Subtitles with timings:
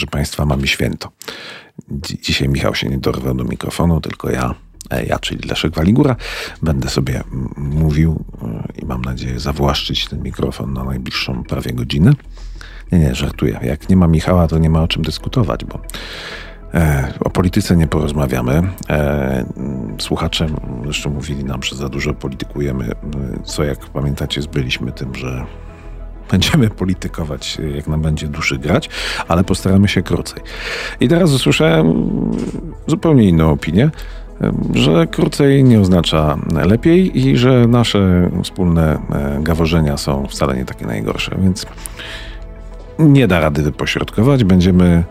[0.00, 1.10] proszę Państwa, mamy święto.
[2.22, 4.54] Dzisiaj Michał się nie dorwał do mikrofonu, tylko ja,
[4.90, 6.16] e, ja, czyli Leszek Waligura,
[6.62, 7.22] będę sobie
[7.56, 12.12] mówił e, i mam nadzieję zawłaszczyć ten mikrofon na najbliższą prawie godzinę.
[12.92, 13.60] Nie, nie, żartuję.
[13.62, 15.80] Jak nie ma Michała, to nie ma o czym dyskutować, bo
[16.74, 18.62] e, o polityce nie porozmawiamy.
[19.98, 20.46] Słuchacze
[20.84, 22.92] zresztą mówili nam, że za dużo politykujemy,
[23.44, 25.46] co jak pamiętacie, zbyliśmy tym, że
[26.30, 28.90] będziemy politykować, jak nam będzie duszy grać,
[29.28, 30.42] ale postaramy się krócej.
[31.00, 32.10] I teraz usłyszałem
[32.86, 33.90] zupełnie inną opinię,
[34.74, 40.86] że krócej nie oznacza lepiej i że nasze wspólne e, gaworzenia są wcale nie takie
[40.86, 41.66] najgorsze, więc
[42.98, 44.44] nie da rady wypośrodkować.
[44.44, 45.04] Będziemy,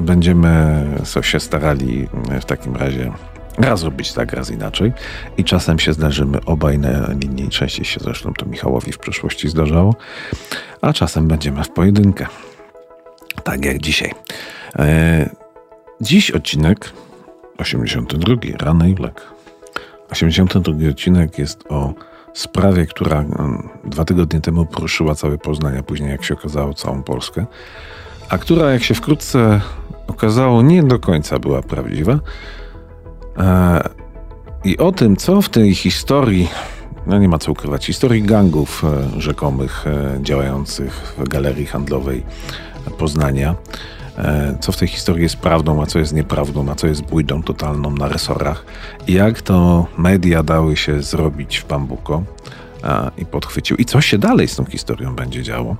[0.00, 0.84] będziemy
[1.22, 2.08] się starali
[2.40, 3.12] w takim razie
[3.60, 4.92] raz robić tak, raz inaczej.
[5.36, 7.48] I czasem się zdarzymy obaj na linii.
[7.48, 9.94] Częściej się zresztą to Michałowi w przeszłości zdarzało.
[10.82, 12.26] A czasem będziemy w pojedynkę.
[13.44, 14.12] Tak jak dzisiaj.
[14.78, 15.30] E,
[16.00, 16.92] dziś odcinek
[17.58, 18.34] 82.
[18.58, 19.22] Rany i Lek.
[20.10, 21.94] 82 odcinek jest o
[22.34, 27.02] sprawie, która mm, dwa tygodnie temu poruszyła cały Poznań, a później, jak się okazało, całą
[27.02, 27.46] Polskę.
[28.28, 29.60] A która, jak się wkrótce
[30.06, 32.18] okazało, nie do końca była prawdziwa
[34.64, 36.48] I o tym, co w tej historii,
[37.06, 42.22] no nie ma co ukrywać, historii gangów e, rzekomych e, działających w galerii handlowej
[42.98, 43.54] Poznania,
[44.60, 47.90] co w tej historii jest prawdą, a co jest nieprawdą, a co jest bójdą totalną
[47.90, 48.64] na resorach.
[49.06, 52.22] I jak to media dały się zrobić w Bambuko
[53.18, 53.76] i podchwycił.
[53.76, 55.76] I co się dalej z tą historią będzie działo?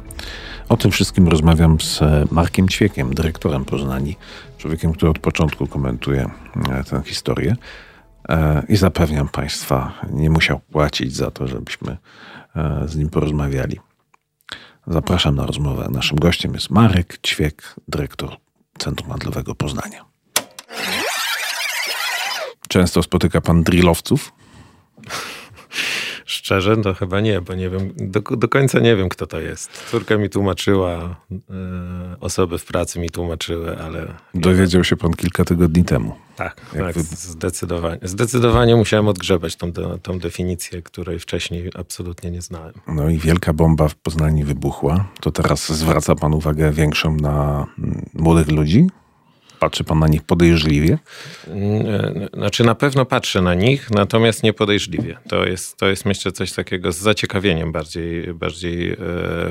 [0.69, 2.01] O tym wszystkim rozmawiam z
[2.33, 4.17] Markiem Ćwiekiem, dyrektorem Poznani,
[4.59, 6.31] człowiekiem, który od początku komentuje
[6.71, 7.57] e, tę historię.
[8.29, 11.97] E, I zapewniam Państwa, nie musiał płacić za to, żebyśmy
[12.57, 13.81] e, z nim porozmawiali.
[14.87, 15.89] Zapraszam na rozmowę.
[15.91, 18.37] Naszym gościem jest Marek Ćwiek, dyrektor
[18.79, 20.05] Centrum Handlowego Poznania.
[22.69, 24.33] Często spotyka pan drillowców?
[26.31, 29.85] Szczerze, to chyba nie, bo nie wiem, do, do końca nie wiem, kto to jest.
[29.91, 31.37] Córka mi tłumaczyła, e,
[32.21, 34.15] osoby w pracy mi tłumaczyły, ale...
[34.35, 36.15] Dowiedział się pan kilka tygodni temu.
[36.37, 37.03] Tak, tak wy...
[37.03, 37.99] zdecydowanie.
[38.03, 42.75] Zdecydowanie musiałem odgrzebać tą, tą definicję, której wcześniej absolutnie nie znałem.
[42.89, 45.09] No i wielka bomba w Poznaniu wybuchła.
[45.21, 48.87] To teraz zwraca pan uwagę większą na mm, młodych ludzi,
[49.61, 50.99] Patrzy pan na nich podejrzliwie?
[52.35, 55.17] Znaczy na pewno patrzę na nich, natomiast nie podejrzliwie.
[55.29, 58.97] To jest, to jest myślę coś takiego z zaciekawieniem bardziej, bardziej e,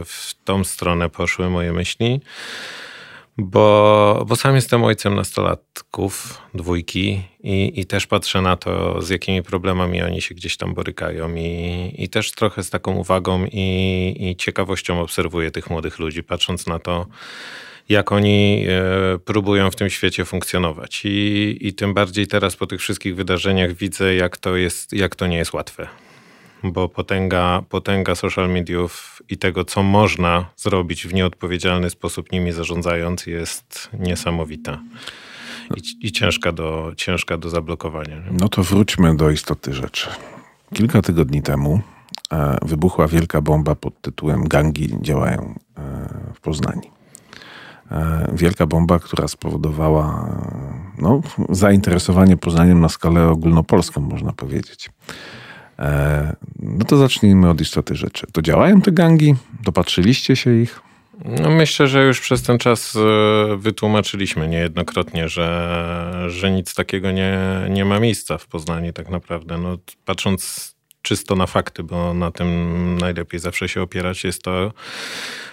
[0.05, 2.21] w tą stronę poszły moje myśli.
[3.37, 9.43] Bo, bo sam jestem ojcem nastolatków, dwójki i, i też patrzę na to, z jakimi
[9.43, 14.35] problemami oni się gdzieś tam borykają i, i też trochę z taką uwagą i, i
[14.35, 17.05] ciekawością obserwuję tych młodych ludzi, patrząc na to,
[17.89, 21.01] jak oni e, próbują w tym świecie funkcjonować.
[21.05, 25.27] I, I tym bardziej teraz po tych wszystkich wydarzeniach widzę, jak to, jest, jak to
[25.27, 25.87] nie jest łatwe.
[26.63, 33.25] Bo potęga, potęga social mediów i tego, co można zrobić w nieodpowiedzialny sposób nimi zarządzając,
[33.25, 34.79] jest niesamowita.
[35.77, 38.21] I, i ciężka, do, ciężka do zablokowania.
[38.31, 40.09] No to wróćmy do istoty rzeczy.
[40.73, 41.81] Kilka tygodni temu
[42.31, 45.81] e, wybuchła wielka bomba pod tytułem Gangi działają e,
[46.33, 46.98] w Poznaniu.
[47.91, 50.29] E, wielka bomba, która spowodowała
[50.97, 54.89] e, no, zainteresowanie Poznaniem na skalę ogólnopolską, można powiedzieć.
[55.79, 58.27] E, no to zacznijmy od istoty rzeczy.
[58.31, 59.35] To działają te gangi?
[59.63, 60.81] Dopatrzyliście się ich?
[61.25, 62.97] No myślę, że już przez ten czas
[63.57, 67.39] wytłumaczyliśmy niejednokrotnie, że, że nic takiego nie,
[67.69, 69.57] nie ma miejsca w Poznaniu tak naprawdę.
[69.57, 74.71] No, patrząc czysto na fakty, bo na tym najlepiej zawsze się opierać, jest to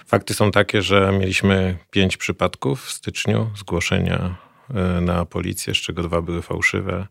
[0.07, 4.35] Fakty są takie, że mieliśmy pięć przypadków w styczniu zgłoszenia
[4.69, 7.07] e, na policję, z czego dwa były fałszywe.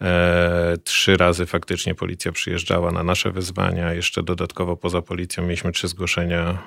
[0.00, 3.92] E, trzy razy faktycznie policja przyjeżdżała na nasze wyzwania.
[3.92, 6.58] Jeszcze dodatkowo poza policją mieliśmy trzy zgłoszenia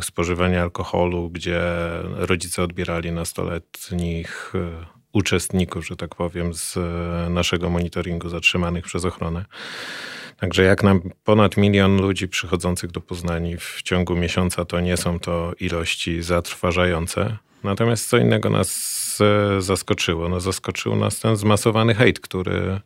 [0.00, 1.62] spożywania alkoholu, gdzie
[2.04, 6.78] rodzice odbierali nastoletnich e, uczestników, że tak powiem, z
[7.30, 9.44] naszego monitoringu zatrzymanych przez ochronę.
[10.40, 15.18] Także jak nam ponad milion ludzi przychodzących do Poznani w ciągu miesiąca, to nie są
[15.18, 17.36] to ilości zatrważające.
[17.64, 20.28] Natomiast co innego nas e, zaskoczyło?
[20.28, 22.80] No zaskoczył nas ten zmasowany hejt, który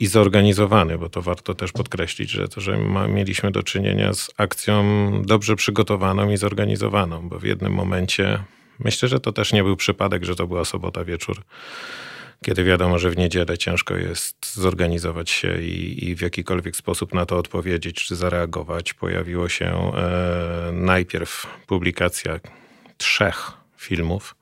[0.00, 4.30] i zorganizowany, bo to warto też podkreślić, że to, że ma, mieliśmy do czynienia z
[4.36, 4.84] akcją
[5.24, 8.42] dobrze przygotowaną i zorganizowaną, bo w jednym momencie,
[8.78, 11.42] myślę, że to też nie był przypadek, że to była sobota wieczór,
[12.46, 17.26] kiedy wiadomo, że w niedzielę ciężko jest zorganizować się i, i w jakikolwiek sposób na
[17.26, 18.94] to odpowiedzieć czy zareagować.
[18.94, 22.40] Pojawiło się e, najpierw publikacja
[22.96, 24.34] trzech filmów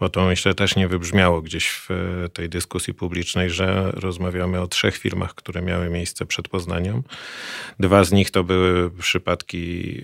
[0.00, 1.88] bo to myślę też nie wybrzmiało gdzieś w
[2.32, 7.02] tej dyskusji publicznej, że rozmawiamy o trzech filmach, które miały miejsce przed Poznaniem.
[7.80, 9.94] Dwa z nich to były przypadki.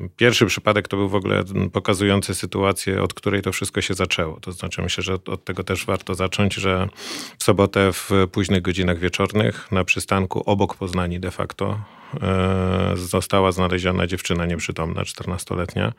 [0.00, 4.40] E, pierwszy przypadek to był w ogóle pokazujący sytuację, od której to wszystko się zaczęło.
[4.40, 6.88] To znaczy, myślę, że od tego też warto zacząć, że
[7.38, 11.99] w sobotę w późnych godzinach wieczornych na przystanku obok Poznani de facto e,
[12.94, 15.92] została znaleziona dziewczyna nieprzytomna, 14-letnia,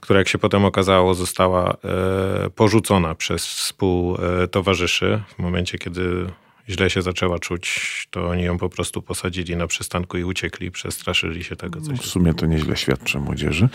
[0.00, 6.26] która jak się potem okazało została e, porzucona przez współtowarzyszy w momencie, kiedy
[6.68, 11.44] źle się zaczęła czuć, to oni ją po prostu posadzili na przystanku i uciekli, przestraszyli
[11.44, 13.68] się tego, co się W sumie to nieźle świadczy młodzieży.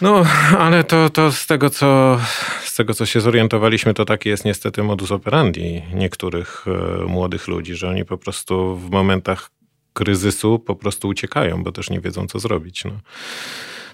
[0.00, 0.24] No,
[0.58, 2.20] ale to, to z, tego, co,
[2.64, 7.74] z tego, co się zorientowaliśmy, to taki jest niestety modus operandi niektórych e, młodych ludzi,
[7.74, 9.50] że oni po prostu w momentach
[9.96, 12.84] kryzysu po prostu uciekają, bo też nie wiedzą, co zrobić.
[12.84, 12.92] No.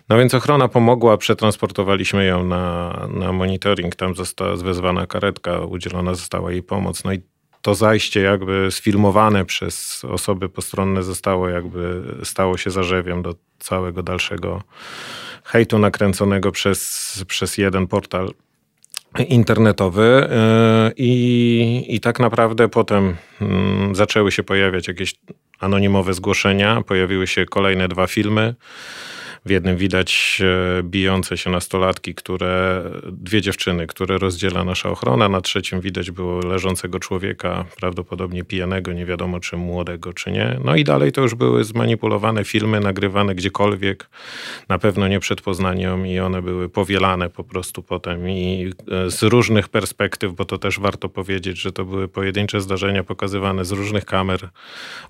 [0.08, 6.52] No więc ochrona pomogła, przetransportowaliśmy ją na, na monitoring, tam została wezwana karetka, udzielona została
[6.52, 7.04] jej pomoc.
[7.04, 7.20] No i
[7.62, 14.62] to zajście jakby sfilmowane przez osoby postronne zostało jakby, stało się zarzewiem do całego dalszego
[15.44, 18.28] hejtu nakręconego przez, przez jeden portal
[19.28, 25.14] internetowy yy, i, i tak naprawdę potem mm, zaczęły się pojawiać jakieś
[25.60, 28.54] anonimowe zgłoszenia, pojawiły się kolejne dwa filmy.
[29.44, 30.42] W jednym widać
[30.78, 35.28] e, bijące się nastolatki, które, dwie dziewczyny, które rozdziela nasza ochrona.
[35.28, 40.58] Na trzecim widać było leżącego człowieka, prawdopodobnie pijanego, nie wiadomo czy młodego, czy nie.
[40.64, 44.08] No i dalej to już były zmanipulowane filmy, nagrywane gdziekolwiek,
[44.68, 49.22] na pewno nie przed Poznaniem i one były powielane po prostu potem i e, z
[49.22, 54.04] różnych perspektyw, bo to też warto powiedzieć, że to były pojedyncze zdarzenia pokazywane z różnych
[54.04, 54.48] kamer,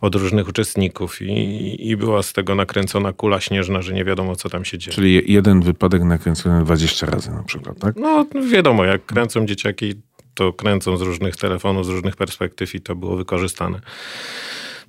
[0.01, 4.37] od różnych uczestników i, i była z tego nakręcona kula śnieżna, że nie wiadomo wiadomo,
[4.37, 4.95] co tam się dzieje.
[4.95, 7.97] Czyli jeden wypadek nakręcony 20 razy na przykład, tak?
[7.97, 9.95] No wiadomo, jak kręcą dzieciaki,
[10.35, 13.81] to kręcą z różnych telefonów, z różnych perspektyw i to było wykorzystane.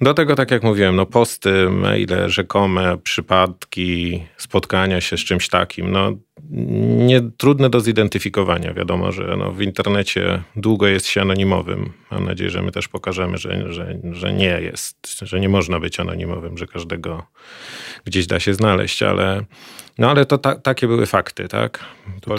[0.02, 5.92] Do tego, tak jak mówiłem, no posty, maile, rzekome przypadki spotkania się z czymś takim,
[5.92, 6.12] no
[6.50, 8.74] nie trudne do zidentyfikowania.
[8.74, 11.94] Wiadomo, że no, w internecie długo jest się anonimowym.
[12.12, 16.00] Mam nadzieję, że my też pokażemy, że, że, że nie jest, że nie można być
[16.00, 17.24] anonimowym, że każdego
[18.06, 19.46] gdzieś da się znaleźć, ale,
[19.98, 21.48] no, ale to ta, takie były fakty.
[21.48, 21.80] Tak?
[22.22, 22.36] Po,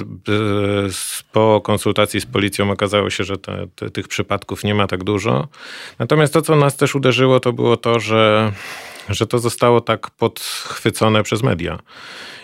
[1.32, 5.48] po, konsultacji z policją okazało się, że te, te, tych przypadków nie ma tak dużo.
[5.98, 8.52] Natomiast to, co nas też uderzyło, to było to, że
[9.08, 11.78] że to zostało tak podchwycone przez media.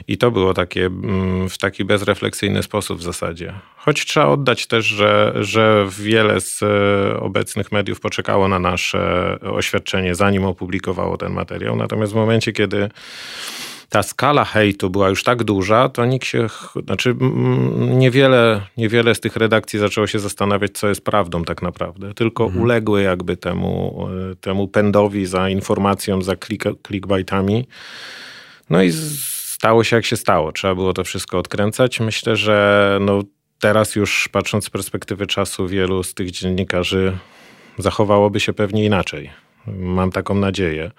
[0.08, 3.52] I to było takie mm, w taki bezrefleksyjny sposób w zasadzie.
[3.76, 10.14] Choć trzeba oddać też, że, że wiele z e, obecnych mediów poczekało na nasze oświadczenie,
[10.14, 11.76] zanim opublikowało ten materiał.
[11.76, 12.90] Natomiast w momencie, kiedy
[13.90, 16.46] ta skala hejtu była już tak duża, to nikt się,
[16.84, 17.16] znaczy
[17.78, 22.14] niewiele, niewiele z tych redakcji zaczęło się zastanawiać, co jest prawdą tak naprawdę.
[22.14, 22.62] Tylko mhm.
[22.62, 27.68] uległy jakby temu, e, temu pędowi za informacją, za klik, clickbaitami.
[28.70, 30.52] No i stało się jak się stało.
[30.52, 32.00] Trzeba było to wszystko odkręcać.
[32.00, 33.22] Myślę, że no
[33.60, 37.18] teraz już patrząc z perspektywy czasu, wielu z tych dziennikarzy
[37.78, 39.30] zachowałoby się pewnie inaczej.
[39.66, 40.90] Mam taką nadzieję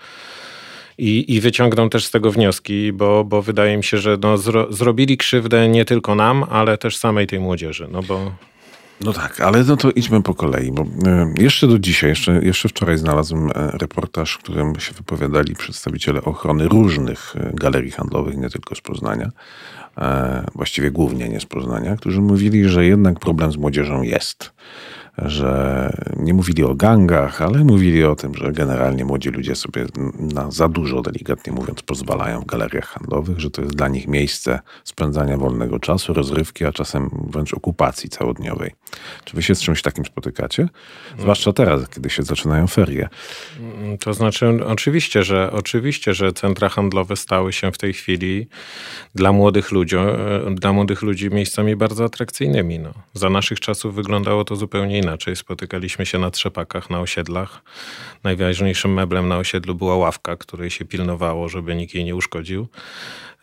[1.02, 4.74] i, i wyciągną też z tego wnioski, bo, bo wydaje mi się, że no, zro,
[4.74, 7.88] zrobili krzywdę nie tylko nam, ale też samej tej młodzieży.
[7.92, 8.32] No bo
[9.02, 12.70] no tak, ale no to idźmy po kolei, bo e, jeszcze do dzisiaj, jeszcze, jeszcze
[12.70, 18.50] wczoraj znalazłem e, reportaż, w którym się wypowiadali przedstawiciele ochrony różnych e, galerii handlowych, nie
[18.50, 19.32] tylko z Poznania,
[20.56, 24.52] właściwie głównie nie z Poznania, którzy mówili, że jednak problem z młodzieżą jest
[25.26, 29.86] że nie mówili o gangach, ale mówili o tym, że generalnie młodzi ludzie sobie
[30.20, 34.60] na za dużo, delikatnie mówiąc, pozwalają w galeriach handlowych, że to jest dla nich miejsce
[34.84, 38.72] spędzania wolnego czasu, rozrywki, a czasem wręcz okupacji całodniowej.
[39.26, 40.70] Czy wy się z czymś takim spotykacie?
[41.20, 43.10] Zwłaszcza teraz, kiedy się zaczynają ferie.
[44.00, 48.48] To znaczy, oczywiście, że oczywiście, że centra handlowe stały się w tej chwili
[49.16, 49.96] dla młodych ludzi,
[50.52, 52.80] dla młodych ludzi miejscami bardzo atrakcyjnymi.
[52.80, 52.94] No.
[53.14, 55.11] Za naszych czasów wyglądało to zupełnie inaczej.
[55.36, 57.62] Spotykaliśmy się na trzepakach, na osiedlach.
[58.24, 62.68] Najważniejszym meblem na osiedlu była ławka, której się pilnowało, żeby nikt jej nie uszkodził.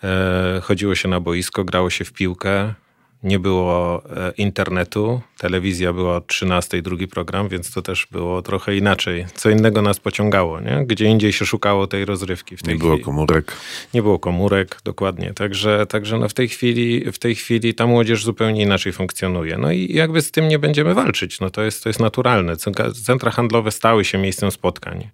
[0.05, 2.75] E, chodziło się na boisko, grało się w piłkę
[3.23, 8.77] nie było e, internetu, telewizja była od 13, drugi program, więc to też było trochę
[8.77, 9.27] inaczej.
[9.35, 10.85] Co innego nas pociągało, nie?
[10.87, 12.57] Gdzie indziej się szukało tej rozrywki.
[12.57, 13.05] W tej nie było chwili.
[13.05, 13.53] komórek.
[13.95, 15.35] Nie było komórek, dokładnie.
[15.35, 19.59] Także, także no w, tej chwili, w tej chwili ta młodzież zupełnie inaczej funkcjonuje.
[19.59, 21.41] No i jakby z tym nie będziemy walczyć.
[21.41, 22.57] No to jest, to jest naturalne.
[23.05, 25.09] Centra handlowe stały się miejscem spotkań.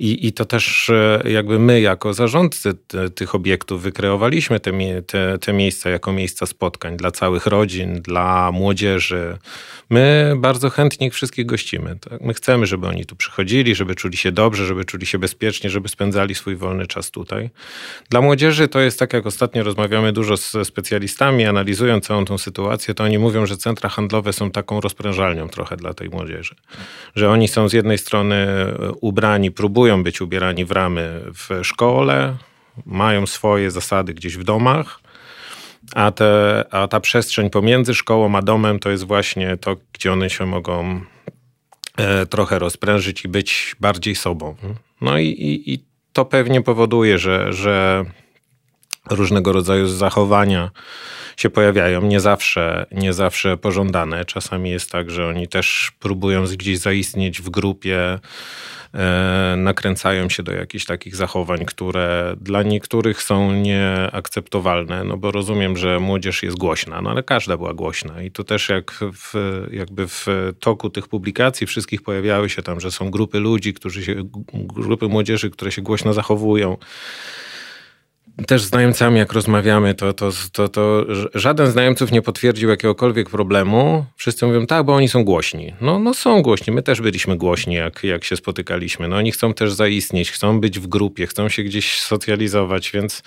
[0.00, 2.74] I, I to też e, jakby my jako zarządcy
[3.14, 4.72] tych obiektów wykreowaliśmy te,
[5.06, 9.38] te, te miejsca jako miejsca spotkań dla całych rodzin, dla młodzieży.
[9.90, 11.98] My bardzo chętnie ich wszystkich gościmy.
[12.10, 12.20] Tak?
[12.20, 15.88] My chcemy, żeby oni tu przychodzili, żeby czuli się dobrze, żeby czuli się bezpiecznie, żeby
[15.88, 17.50] spędzali swój wolny czas tutaj.
[18.10, 22.94] Dla młodzieży to jest tak, jak ostatnio rozmawiamy dużo z specjalistami, analizując całą tą sytuację,
[22.94, 26.54] to oni mówią, że centra handlowe są taką rozprężalnią trochę dla tej młodzieży.
[27.14, 28.46] Że oni są z jednej strony
[29.00, 32.36] ubrani, próbują być ubierani w ramy w szkole,
[32.86, 35.00] mają swoje zasady gdzieś w domach,
[35.94, 40.30] a, te, a ta przestrzeń pomiędzy szkołą a domem to jest właśnie to, gdzie one
[40.30, 41.00] się mogą
[41.96, 44.54] e, trochę rozprężyć i być bardziej sobą.
[45.00, 48.04] No i, i, i to pewnie powoduje, że, że
[49.10, 50.70] różnego rodzaju zachowania
[51.36, 54.24] się pojawiają, nie zawsze, nie zawsze pożądane.
[54.24, 58.18] Czasami jest tak, że oni też próbują gdzieś zaistnieć w grupie,
[58.94, 65.76] e, nakręcają się do jakichś takich zachowań, które dla niektórych są nieakceptowalne, no bo rozumiem,
[65.76, 69.34] że młodzież jest głośna, no ale każda była głośna i to też jak w,
[69.72, 70.26] jakby w
[70.60, 74.14] toku tych publikacji wszystkich pojawiały się tam, że są grupy ludzi, którzy się,
[74.52, 76.76] grupy młodzieży, które się głośno zachowują,
[78.46, 84.04] też znajomcami, jak rozmawiamy, to, to, to, to żaden z znajomców nie potwierdził jakiegokolwiek problemu.
[84.16, 85.74] Wszyscy mówią, tak, bo oni są głośni.
[85.80, 86.72] No, no są głośni.
[86.72, 89.08] My też byliśmy głośni, jak, jak się spotykaliśmy.
[89.08, 93.22] No, oni chcą też zaistnieć, chcą być w grupie, chcą się gdzieś socjalizować, więc,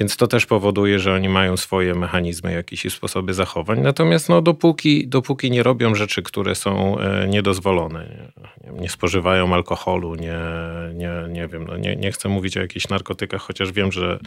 [0.00, 3.80] więc to też powoduje, że oni mają swoje mechanizmy, jakieś sposoby zachowań.
[3.80, 8.30] Natomiast no, dopóki, dopóki nie robią rzeczy, które są e, niedozwolone,
[8.64, 10.38] nie, nie spożywają alkoholu, nie,
[10.94, 14.18] nie, nie wiem, no, nie, nie chcę mówić o jakichś narkotykach, chociaż wiem, że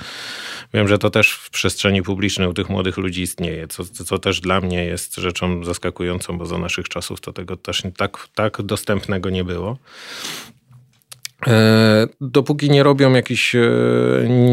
[0.74, 4.42] Wiem, że to też w przestrzeni publicznej u tych młodych ludzi istnieje, co, co też
[4.42, 9.30] dla mnie jest rzeczą zaskakującą, bo za naszych czasów to tego też tak, tak dostępnego
[9.30, 9.78] nie było.
[11.48, 13.62] E, dopóki nie robią jakichś e,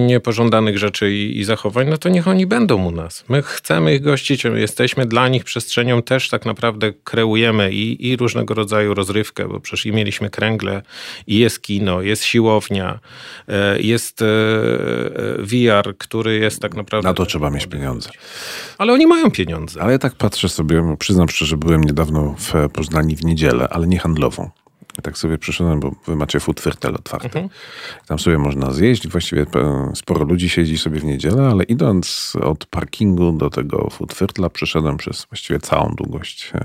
[0.06, 3.24] niepożądanych rzeczy i, i, zachowań, no to niech oni będą u nas.
[3.28, 8.54] My chcemy ich gościć, jesteśmy dla nich przestrzenią, też tak naprawdę kreujemy i, i różnego
[8.54, 10.82] rodzaju rozrywkę, bo przecież i mieliśmy kręgle,
[11.26, 13.00] i jest kino, jest siłownia,
[13.48, 14.24] e, jest
[15.38, 17.08] VR, który jest tak naprawdę...
[17.08, 18.10] Na to trzeba mieć pieniądze.
[18.78, 19.82] Ale oni mają pieniądze.
[19.82, 23.98] Ale ja tak patrzę sobie, przyznam szczerze, byłem niedawno w Poznaniu w niedzielę, ale nie
[23.98, 24.50] handlową.
[25.02, 26.66] Tak sobie przyszedłem, bo wy macie food
[26.98, 27.26] otwarty.
[27.26, 27.48] Mhm.
[28.06, 29.08] Tam sobie można zjeść.
[29.08, 29.46] Właściwie
[29.94, 34.96] sporo ludzi siedzi sobie w niedzielę, ale idąc od parkingu do tego food firtla, przeszedłem
[34.96, 36.58] przez właściwie całą długość, e,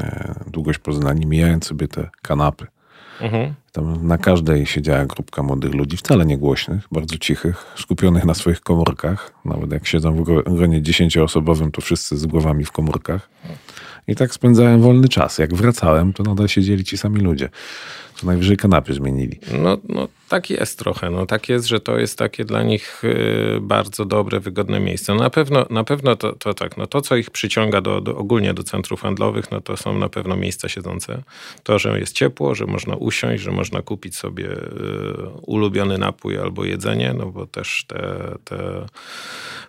[0.00, 2.66] e, długość Poznani, mijając sobie te kanapy.
[3.20, 3.54] Mhm.
[3.72, 8.60] Tam na każdej siedziała grupka młodych ludzi, wcale nie głośnych, bardzo cichych, skupionych na swoich
[8.60, 9.32] komórkach.
[9.44, 13.28] Nawet jak siedzą w gronie dziesięcioosobowym, to wszyscy z głowami w komórkach.
[14.08, 15.38] I tak spędzałem wolny czas.
[15.38, 17.48] Jak wracałem, to nadal siedzieli ci sami ludzie.
[18.14, 19.40] Co najwyżej kanapy zmienili.
[19.62, 21.10] No, no tak jest trochę.
[21.10, 25.14] No, tak jest, że to jest takie dla nich y, bardzo dobre, wygodne miejsce.
[25.14, 26.76] Na pewno, na pewno to, to tak.
[26.76, 30.08] No, to, co ich przyciąga do, do, ogólnie do centrów handlowych, no, to są na
[30.08, 31.22] pewno miejsca siedzące.
[31.62, 34.58] To, że jest ciepło, że można usiąść, że można kupić sobie y,
[35.42, 38.86] ulubiony napój albo jedzenie, no bo też te, te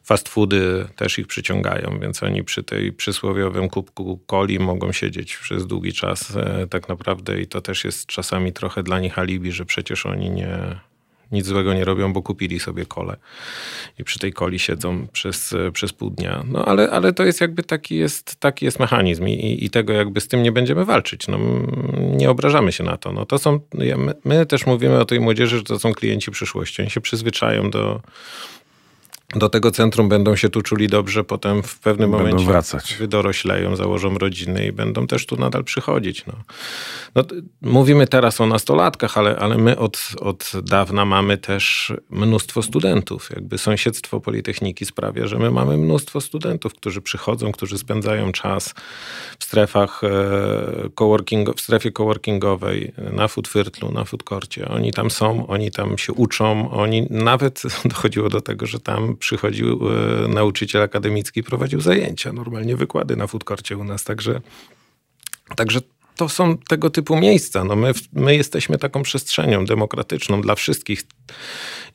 [0.06, 5.68] fast foody też ich przyciągają, więc oni przy tej przysłowiowym kubku coli mogą siedzieć przez
[5.68, 9.66] długi czas e, tak naprawdę i to też jest czasami trochę dla nich alibi, że
[9.66, 10.45] przecież oni nie,
[11.32, 13.18] nic złego nie robią, bo kupili sobie kole
[14.00, 16.44] i przy tej koli siedzą przez, przez pół dnia.
[16.48, 20.22] No ale, ale to jest jakby taki jest, taki jest mechanizm i, i tego jakby
[20.22, 21.28] z tym nie będziemy walczyć.
[21.28, 21.40] No,
[21.98, 23.12] nie obrażamy się na to.
[23.12, 26.82] No, to są, my, my też mówimy o tej młodzieży, że to są klienci przyszłości.
[26.82, 28.02] Oni się przyzwyczają do,
[29.36, 32.96] do tego centrum będą się tu czuli dobrze, potem w pewnym będą momencie wracać.
[33.00, 36.25] wydorośleją, założą rodziny i będą też tu nadal przychodzić.
[36.25, 36.34] No.
[37.15, 37.24] No,
[37.62, 43.29] mówimy teraz o nastolatkach, ale, ale my od, od dawna mamy też mnóstwo studentów.
[43.36, 48.74] Jakby sąsiedztwo Politechniki sprawia, że my mamy mnóstwo studentów, którzy przychodzą, którzy spędzają czas
[49.39, 50.10] w strefach e,
[50.96, 54.67] coworking, w strefie coworkingowej, na food firtlu, na food courcie.
[54.67, 59.79] Oni tam są, oni tam się uczą, oni nawet dochodziło do tego, że tam przychodził
[59.89, 64.41] e, nauczyciel akademicki i prowadził zajęcia, normalnie wykłady na foodkorcie u nas, także,
[65.55, 65.81] także
[66.15, 67.63] to są tego typu miejsca.
[67.63, 71.03] No my, my jesteśmy taką przestrzenią demokratyczną dla wszystkich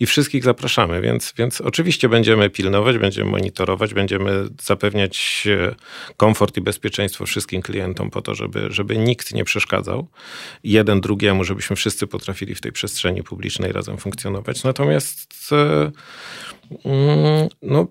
[0.01, 5.75] i wszystkich zapraszamy, więc, więc oczywiście będziemy pilnować, będziemy monitorować, będziemy zapewniać e,
[6.17, 10.09] komfort i bezpieczeństwo wszystkim klientom po to, żeby, żeby nikt nie przeszkadzał
[10.65, 14.65] jeden drugiemu, żebyśmy wszyscy potrafili w tej przestrzeni publicznej razem funkcjonować.
[14.65, 15.91] Natomiast e,
[16.85, 17.87] mm, no,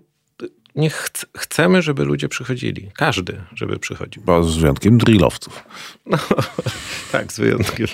[0.79, 2.91] nie ch chcemy, żeby ludzie przychodzili.
[2.95, 4.23] Każdy, żeby przychodził.
[4.25, 5.63] Bo z wyjątkiem drillowców.
[6.05, 6.17] No,
[7.11, 7.87] tak, z wyjątkiem.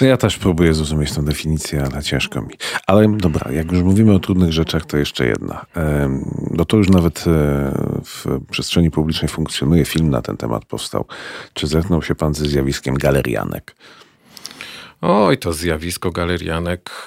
[0.00, 2.54] Ja też próbuję zrozumieć tę definicję, ale ciężko mi.
[2.86, 5.66] Ale dobra, jak już mówimy o trudnych rzeczach, to jeszcze jedna.
[6.50, 7.22] No to już nawet e,
[8.04, 11.04] w przestrzeni publicznej funkcjonuje, film na ten temat powstał.
[11.54, 13.74] Czy zetknął się pan ze zjawiskiem galerianek?
[15.00, 17.06] Oj, to zjawisko galerianek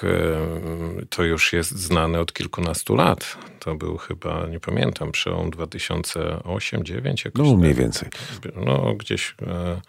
[1.10, 3.36] to już jest znane od kilkunastu lat.
[3.60, 7.48] To był chyba, nie pamiętam, przełom 2008-2009 jakoś.
[7.48, 8.08] No mniej więcej.
[8.56, 9.80] No gdzieś e,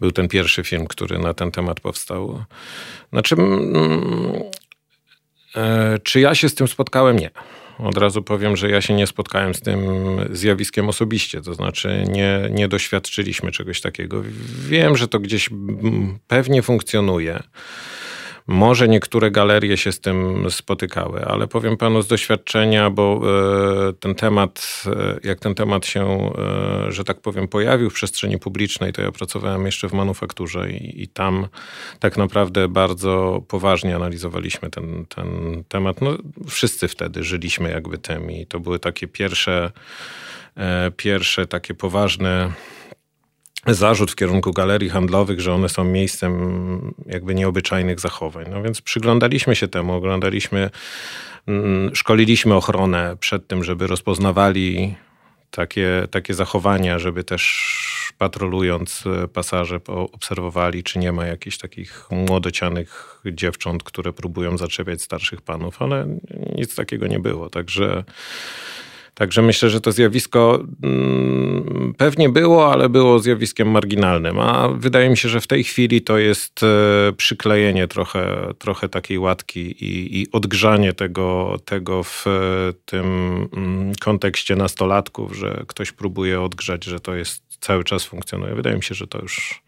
[0.00, 2.44] był ten pierwszy film, który na ten temat powstał.
[3.12, 4.42] Znaczy, mm,
[5.56, 7.18] e, czy ja się z tym spotkałem?
[7.18, 7.30] Nie.
[7.82, 9.80] Od razu powiem, że ja się nie spotkałem z tym
[10.30, 14.22] zjawiskiem osobiście, to znaczy nie, nie doświadczyliśmy czegoś takiego.
[14.68, 15.50] Wiem, że to gdzieś
[16.28, 17.42] pewnie funkcjonuje.
[18.46, 23.20] Może niektóre galerie się z tym spotykały, ale powiem panu z doświadczenia, bo
[23.88, 26.32] e, ten temat, e, jak ten temat się,
[26.88, 31.02] e, że tak powiem, pojawił w przestrzeni publicznej, to ja pracowałem jeszcze w manufakturze i,
[31.02, 31.46] i tam
[32.00, 35.28] tak naprawdę bardzo poważnie analizowaliśmy ten, ten
[35.68, 36.00] temat.
[36.00, 36.16] No,
[36.48, 39.72] wszyscy wtedy żyliśmy jakby tym i to były takie pierwsze,
[40.96, 42.52] pierwsze takie poważne
[43.66, 48.46] zarzut w kierunku galerii handlowych, że one są miejscem jakby nieobyczajnych zachowań.
[48.50, 50.70] No więc przyglądaliśmy się temu, oglądaliśmy,
[51.46, 54.94] mm, szkoliliśmy ochronę przed tym, żeby rozpoznawali
[55.50, 57.72] takie, takie zachowania, żeby też
[58.18, 65.40] patrolując e, pasaże obserwowali, czy nie ma jakichś takich młodocianych dziewcząt, które próbują zaczepiać starszych
[65.40, 66.18] panów, ale
[66.56, 67.50] nic takiego nie było.
[67.50, 68.04] Także
[69.14, 74.38] Także myślę, że to zjawisko mm, pewnie było, ale było zjawiskiem marginalnym.
[74.38, 79.18] A wydaje mi się, że w tej chwili to jest e, przyklejenie trochę, trochę takiej
[79.18, 82.30] łatki i, i odgrzanie tego, tego w e,
[82.84, 83.06] tym
[83.56, 88.54] mm, kontekście nastolatków, że ktoś próbuje odgrzać, że to jest cały czas funkcjonuje.
[88.54, 89.62] Wydaje mi się, że to już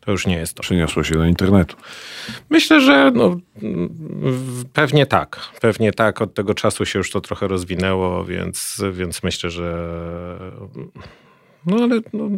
[0.00, 0.62] to już nie jest to.
[0.62, 1.76] Przeniosło się do internetu.
[2.50, 3.36] Myślę, że no,
[4.72, 5.40] pewnie tak.
[5.60, 6.22] Pewnie tak.
[6.22, 9.88] Od tego czasu się już to trochę rozwinęło, więc, więc myślę, że
[11.66, 12.28] no ale no,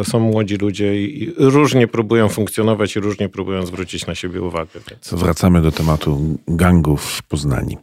[0.00, 4.80] to są młodzi ludzie i różnie próbują funkcjonować i różnie próbują zwrócić na siebie uwagę.
[4.90, 5.14] Więc.
[5.14, 7.78] Wracamy do tematu gangów w Poznani.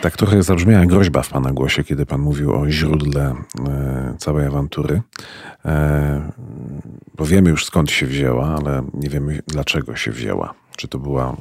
[0.00, 3.34] Tak trochę zabrzmiała groźba w Pana głosie, kiedy Pan mówił o źródle
[3.68, 5.02] e, całej awantury.
[5.64, 6.32] E,
[7.16, 10.54] bo wiemy już skąd się wzięła, ale nie wiemy dlaczego się wzięła.
[10.76, 11.36] Czy to była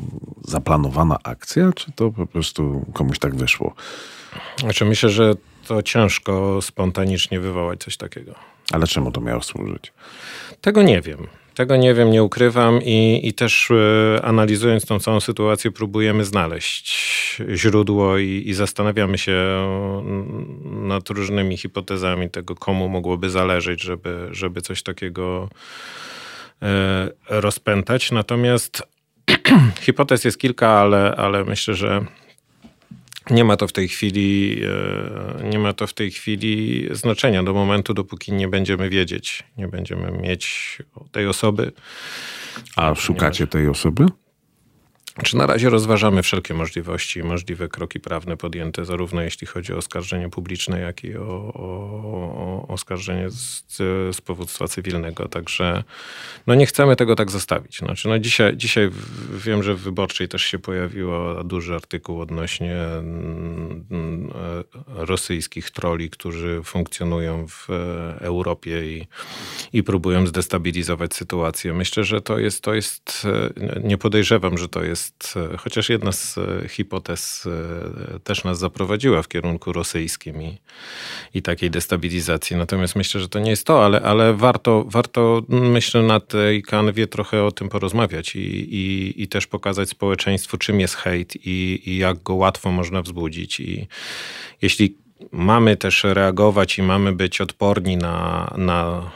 [0.47, 3.73] zaplanowana akcja, czy to po prostu komuś tak wyszło?
[4.59, 5.33] Znaczy myślę, że
[5.67, 8.35] to ciężko spontanicznie wywołać coś takiego.
[8.71, 9.93] Ale czemu to miało służyć?
[10.61, 11.27] Tego nie wiem.
[11.55, 17.41] Tego nie wiem, nie ukrywam i, i też y, analizując tą całą sytuację próbujemy znaleźć
[17.55, 24.61] źródło i, i, zastanawiamy się mm, nad różnymi hipotezami tego, komu mogłoby zależeć, żeby, żeby
[24.61, 25.49] coś takiego
[26.63, 26.67] y,
[27.29, 28.11] rozpętać.
[28.11, 28.83] Natomiast
[29.85, 32.05] hipotez jest kilka, ale, ale myślę, że
[33.29, 34.61] nie ma to w tej chwili,
[35.39, 39.67] e, nie ma to w tej chwili znaczenia do momentu, dopóki nie będziemy wiedzieć, nie
[39.67, 40.77] będziemy mieć
[41.11, 41.71] tej osoby.
[42.75, 44.05] A szukacie tej osoby?
[45.23, 49.77] Czy na razie rozważamy wszelkie możliwości i możliwe kroki prawne podjęte, zarówno jeśli chodzi o
[49.77, 53.65] oskarżenie publiczne, jak i o, o, o oskarżenie z,
[54.15, 55.27] z powództwa cywilnego.
[55.27, 55.83] Także
[56.47, 57.77] no nie chcemy tego tak zostawić.
[57.77, 58.89] Znaczy, no dzisiaj, dzisiaj
[59.33, 64.31] wiem, że w Wyborczej też się pojawiło duży artykuł odnośnie mm,
[64.87, 67.67] rosyjskich troli, którzy funkcjonują w
[68.19, 69.07] Europie i,
[69.73, 71.73] i próbują zdestabilizować sytuację.
[71.73, 73.27] Myślę, że to jest, to jest,
[73.83, 77.47] nie podejrzewam, że to jest jest, chociaż jedna z e, hipotez
[78.15, 80.57] e, też nas zaprowadziła w kierunku rosyjskim i,
[81.33, 82.55] i takiej destabilizacji.
[82.55, 87.07] Natomiast myślę, że to nie jest to, ale, ale warto, warto, myślę, na tej kanwie
[87.07, 88.39] trochę o tym porozmawiać i,
[88.75, 93.59] i, i też pokazać społeczeństwu, czym jest hejt i, i jak go łatwo można wzbudzić.
[93.59, 93.87] I
[94.61, 94.97] jeśli
[95.31, 99.11] mamy też reagować i mamy być odporni na, na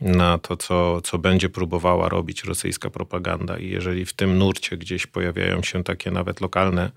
[0.00, 3.58] na to, co, co będzie próbowała robić rosyjska propaganda.
[3.58, 6.90] I jeżeli w tym nurcie gdzieś pojawiają się takie nawet lokalne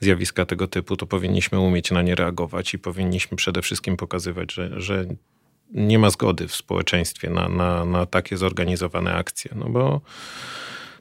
[0.00, 4.80] zjawiska tego typu, to powinniśmy umieć na nie reagować i powinniśmy przede wszystkim pokazywać, że,
[4.80, 5.06] że
[5.70, 9.50] nie ma zgody w społeczeństwie na, na, na takie zorganizowane akcje.
[9.54, 10.00] No bo,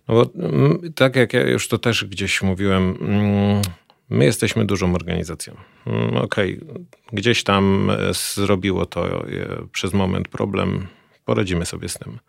[0.08, 3.62] no bo mm, tak jak ja już to też gdzieś mówiłem, mm,
[4.10, 5.56] My jesteśmy dużą organizacją.
[5.88, 6.86] Mm, okej, okay.
[7.14, 9.28] gdzieś tam e, zrobiło to e,
[9.72, 10.88] przez moment problem
[11.28, 12.20] poradzimy sobie z tym.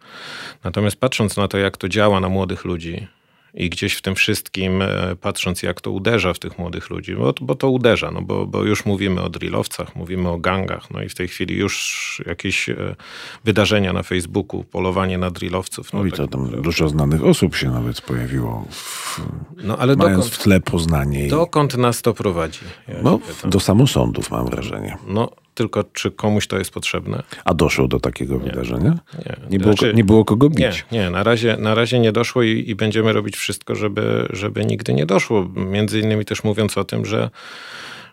[0.65, 3.07] Natomiast patrząc na to, jak to działa na młodych ludzi
[3.55, 7.35] I gdzieś w tym wszystkim, e, patrząc jak to uderza w tych młodych ludzi, bo,
[7.41, 11.09] bo to uderza, no bo, bo już mówimy o drillowcach, mówimy o gangach, no i
[11.09, 12.97] w tej chwili już jakieś e,
[13.45, 15.93] wydarzenia na Facebooku, polowanie na drillowców.
[15.93, 19.21] No, no i tak, to tam dużo znanych osób się nawet pojawiło, w,
[19.57, 21.29] no, ale mając dokąd, w tle Poznanie.
[21.29, 22.65] Dokąd nas to prowadzi?
[22.89, 24.97] Ja no, do samosądów mam wrażenie.
[25.07, 27.23] No, tylko czy komuś to jest potrzebne?
[27.45, 28.41] A doszło do takiego nie.
[28.41, 28.99] wydarzenia?
[29.19, 29.37] Nie.
[29.51, 30.85] Nie było, znaczy, nie było kogo bić?
[30.93, 34.65] Nie, nie na, razie, na razie nie doszło i, i, będziemy robić wszystko, żeby, żeby
[34.65, 35.49] nigdy nie doszło.
[35.57, 37.31] Między innymi też mówiąc o tym, że,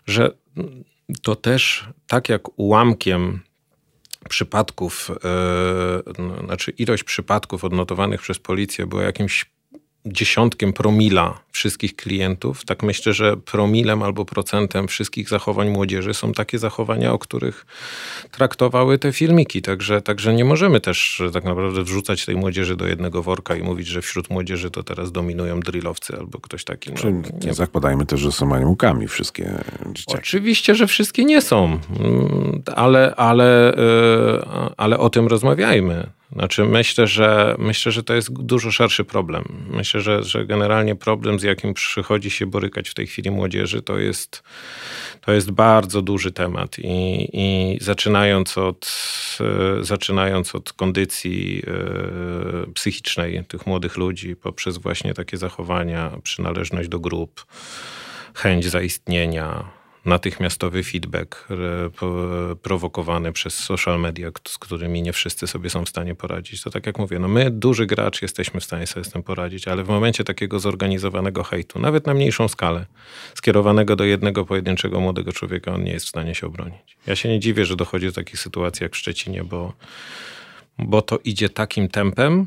[0.06, 0.30] że
[1.22, 3.40] to też tak jak ułamkiem
[4.28, 5.10] przypadków,
[6.18, 9.46] yy, znaczy ilość przypadków odnotowanych przez policję była jakimś
[10.06, 16.58] dziesiątkiem promila wszystkich klientów, tak myślę, że promilem albo procentem wszystkich zachowań młodzieży są takie
[16.58, 17.66] zachowania, o których
[18.30, 19.62] traktowały te filmiki.
[19.62, 23.86] Także, także nie możemy też tak naprawdę wrzucać tej młodzieży do jednego worka i mówić,
[23.86, 26.90] że wśród młodzieży to teraz dominują drillowcy albo ktoś taki.
[26.92, 27.10] No,
[27.44, 29.50] nie zakładajmy też, że są aniołkami wszystkie
[29.92, 30.18] dzieciaki.
[30.18, 36.15] Oczywiście, że wszystkie nie są, mm, ale, ale, e, ale o tym rozmawiajmy.
[36.32, 39.44] Znaczy myślę, że myślę, że to jest dużo szerszy problem.
[39.70, 43.98] Myślę, że, że generalnie problem, z jakim przychodzi się borykać w tej chwili młodzieży, to
[43.98, 44.42] jest,
[45.20, 46.78] to jest bardzo duży temat.
[46.78, 48.88] I, i zaczynając, od,
[49.80, 57.46] zaczynając od kondycji e, psychicznej tych młodych ludzi, poprzez właśnie takie zachowania, przynależność do grup,
[58.34, 59.75] chęć zaistnienia,
[60.06, 61.48] natychmiastowy feedback
[62.62, 66.62] prowokowany przez social media, z którymi nie wszyscy sobie są w stanie poradzić.
[66.62, 69.68] To tak jak mówię, no my, duży gracz, jesteśmy w stanie sobie z tym poradzić,
[69.68, 72.86] ale w momencie takiego zorganizowanego hejtu, nawet na mniejszą skalę,
[73.34, 76.96] skierowanego do jednego pojedynczego młodego człowieka, on nie jest w stanie się obronić.
[77.06, 79.72] Ja się nie dziwię, że dochodzi do takich sytuacji jak w Szczecinie, bo,
[80.78, 82.46] bo to idzie takim tempem,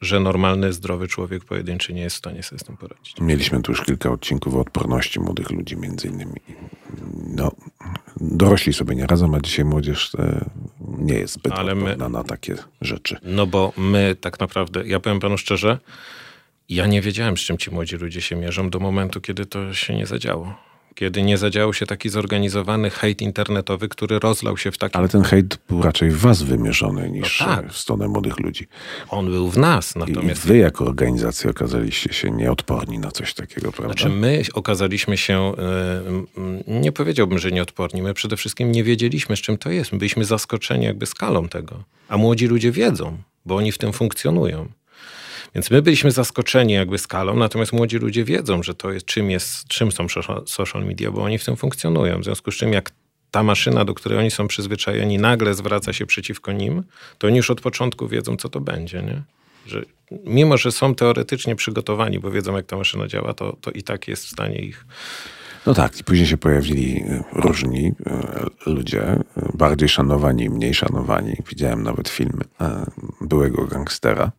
[0.00, 3.20] że normalny, zdrowy człowiek pojedynczy nie jest w stanie sobie z tym poradzić.
[3.20, 6.40] Mieliśmy tu już kilka odcinków o odporności młodych ludzi, między innymi.
[7.26, 7.52] No,
[8.16, 10.50] dorośli sobie nie radzą, a dzisiaj młodzież e,
[10.98, 13.16] nie jest zbyt Ale odporna my, na takie rzeczy.
[13.22, 15.78] No bo my tak naprawdę, ja powiem panu szczerze,
[16.68, 19.96] ja nie wiedziałem, z czym ci młodzi ludzie się mierzą do momentu, kiedy to się
[19.96, 20.54] nie zadziało
[20.94, 24.96] kiedy nie zadziałał się taki zorganizowany hejt internetowy, który rozlał się w taki...
[24.96, 27.72] Ale ten hejt był raczej w was wymierzony niż no tak.
[27.72, 28.66] w stronę młodych ludzi.
[29.08, 30.44] On był w nas, natomiast...
[30.44, 33.94] I wy jako organizacja okazaliście się nieodporni na coś takiego, prawda?
[33.94, 39.40] Znaczy my okazaliśmy się, e, nie powiedziałbym, że nieodporni, my przede wszystkim nie wiedzieliśmy, z
[39.40, 39.92] czym to jest.
[39.92, 41.84] My byliśmy zaskoczeni jakby skalą tego.
[42.08, 44.68] A młodzi ludzie wiedzą, bo oni w tym funkcjonują.
[45.54, 49.68] Więc my byliśmy zaskoczeni jakby skalą, natomiast młodzi ludzie wiedzą, że to jest czym, jest,
[49.68, 50.06] czym są
[50.46, 52.20] social media, bo oni w tym funkcjonują.
[52.20, 52.90] W związku z czym jak
[53.30, 56.82] ta maszyna, do której oni są przyzwyczajeni, nagle zwraca się przeciwko nim,
[57.18, 59.02] to oni już od początku wiedzą, co to będzie.
[59.02, 59.22] Nie?
[59.66, 59.84] Że
[60.24, 64.08] mimo, że są teoretycznie przygotowani, bo wiedzą, jak ta maszyna działa, to, to i tak
[64.08, 64.86] jest w stanie ich
[65.66, 67.92] no tak, i później się pojawili e, różni
[68.66, 69.22] e, ludzie, e,
[69.54, 71.36] bardziej szanowani, mniej szanowani.
[71.48, 72.44] Widziałem nawet filmy
[73.20, 74.32] byłego gangstera,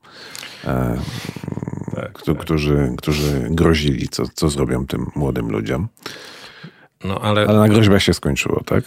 [1.96, 2.38] tak, tak.
[2.38, 5.88] Którzy, którzy grozili, co, co zrobią tym młodym ludziom.
[7.04, 7.48] No, ale...
[7.48, 8.84] ale na groźbach się skończyło, tak?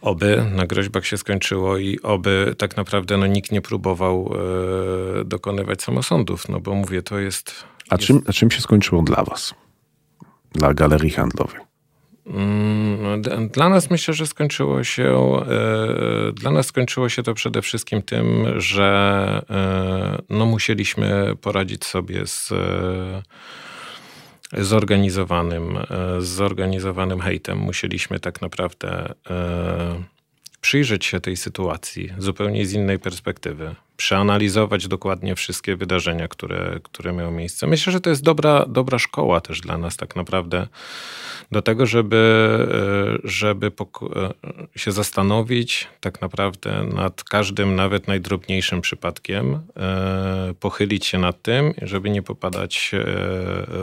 [0.00, 4.32] Oby na groźbach się skończyło i oby tak naprawdę no, nikt nie próbował
[5.20, 7.64] e, dokonywać samosądów, no bo mówię, to jest...
[7.90, 8.06] A, jest...
[8.06, 9.54] Czym, a czym się skończyło dla was?
[10.52, 11.68] Dla galerii handlowej?
[12.26, 15.04] Mm, dla nas myślę, że skończyło się.
[15.08, 22.26] E, dla nas skończyło się to przede wszystkim tym, że e, no musieliśmy poradzić sobie
[22.26, 23.22] z e,
[24.64, 25.78] zorganizowanym,
[26.18, 27.58] zorganizowanym hejtem.
[27.58, 29.14] Musieliśmy tak naprawdę
[30.60, 37.32] przyjrzeć się tej sytuacji zupełnie z innej perspektywy, przeanalizować dokładnie wszystkie wydarzenia, które, które miały
[37.32, 37.66] miejsce.
[37.66, 40.66] Myślę, że to jest dobra, dobra szkoła też dla nas tak naprawdę
[41.52, 42.16] do tego, żeby,
[43.24, 51.18] e, żeby e, się zastanowić tak naprawdę nad każdym, nawet najdrobniejszym przypadkiem, e, pochylić się
[51.18, 52.92] nad tym, żeby nie popadać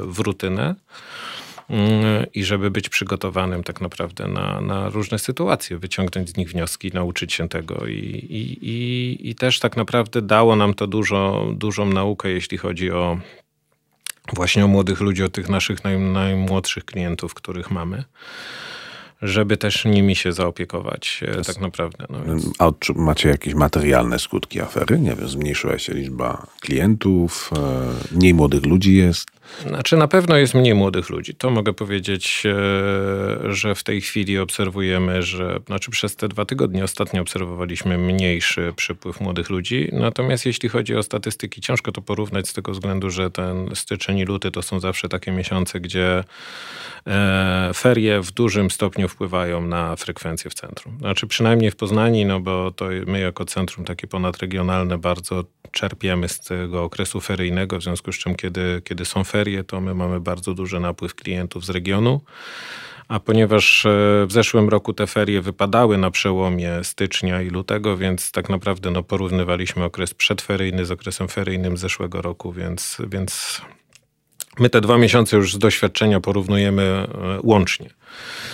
[0.02, 0.76] w rutynę
[2.34, 7.34] i żeby być przygotowanym tak naprawdę na, na różne sytuacje, wyciągnąć z nich wnioski, nauczyć
[7.34, 7.88] się tego.
[7.88, 12.92] I, i, i, i też tak naprawdę dało nam to dużo, dużą naukę, jeśli chodzi
[12.92, 13.18] o
[14.34, 18.04] właśnie o młodych ludzi, o tych naszych naj, najmłodszych klientów, których mamy
[19.22, 22.06] żeby też nimi się zaopiekować e, tak naprawdę.
[22.10, 22.50] No więc...
[22.60, 25.00] A macie jakieś materialne skutki afery?
[25.00, 27.52] Nie wiem, zmniejszyła się liczba klientów,
[28.12, 29.35] e, mniej młodych ludzi jest?
[29.68, 31.36] Znaczy na pewno jest mniej młodych ludzi.
[31.36, 36.84] To mogę powiedzieć, e, że w tej chwili obserwujemy, że znaczy przez te dwa tygodnie
[36.84, 39.90] ostatnio obserwowaliśmy mniejszy przypływ młodych ludzi.
[39.92, 44.26] Natomiast jeśli chodzi o statystyki, ciężko to porównać z tego względu, że ten styczeń i
[44.26, 46.24] luty to są zawsze takie miesiące, gdzie
[47.08, 50.98] e, ferie w dużym stopniu wpływają na frekwencję w centrum.
[51.00, 55.44] Znaczy przynajmniej w Poznaniu, no bo to my jako centrum takie ponadregionalne bardzo
[55.76, 59.94] czerpiemy z tego okresu feryjnego, w związku z czym kiedy, kiedy są ferie, to my
[59.94, 62.22] mamy bardzo duży napływ klientów z regionu.
[63.08, 63.90] A ponieważ e,
[64.28, 69.04] w zeszłym roku te ferie wypadały na przełomie stycznia i lutego, więc tak naprawdę no,
[69.04, 73.62] porównywaliśmy okres przedferyjny z okresem feryjnym zeszłego roku, więc, więc
[74.60, 77.08] my te dwa miesiące już z doświadczenia porównujemy e,
[77.44, 77.90] łącznie.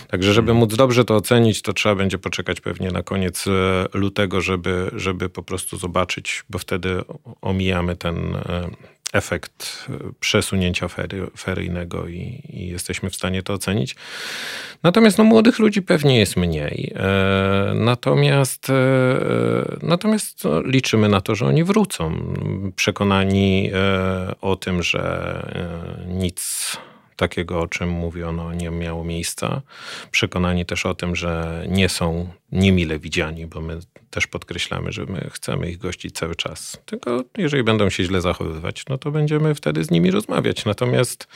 [0.08, 3.52] Także, żeby móc dobrze to ocenić, to trzeba będzie poczekać pewnie na koniec e,
[3.94, 7.02] lutego, żeby, żeby po prostu zobaczyć, bo wtedy
[7.42, 8.70] omijamy ten e,
[9.14, 13.96] efekt e, przesunięcia fery, feryjnego i, i, jesteśmy w stanie to ocenić.
[14.84, 16.94] Natomiast no, młodych ludzi pewnie jest mniej.
[16.96, 18.76] E, natomiast e,
[19.82, 22.34] natomiast no, liczymy na to, że oni wrócą.
[22.76, 25.42] Przekonani e, o tym, że
[26.08, 26.78] nic
[27.22, 29.62] takiego, o czym mówiono, nie miało miejsca.
[30.12, 33.80] Przekonani też o tym, że nie są niemile widziani, bo my
[34.10, 36.82] też podkreślamy, że my chcemy ich gościć cały czas.
[36.86, 40.66] Tylko jeżeli będą się źle zachowywać, no to będziemy wtedy z nimi rozmawiać.
[40.66, 41.28] Natomiast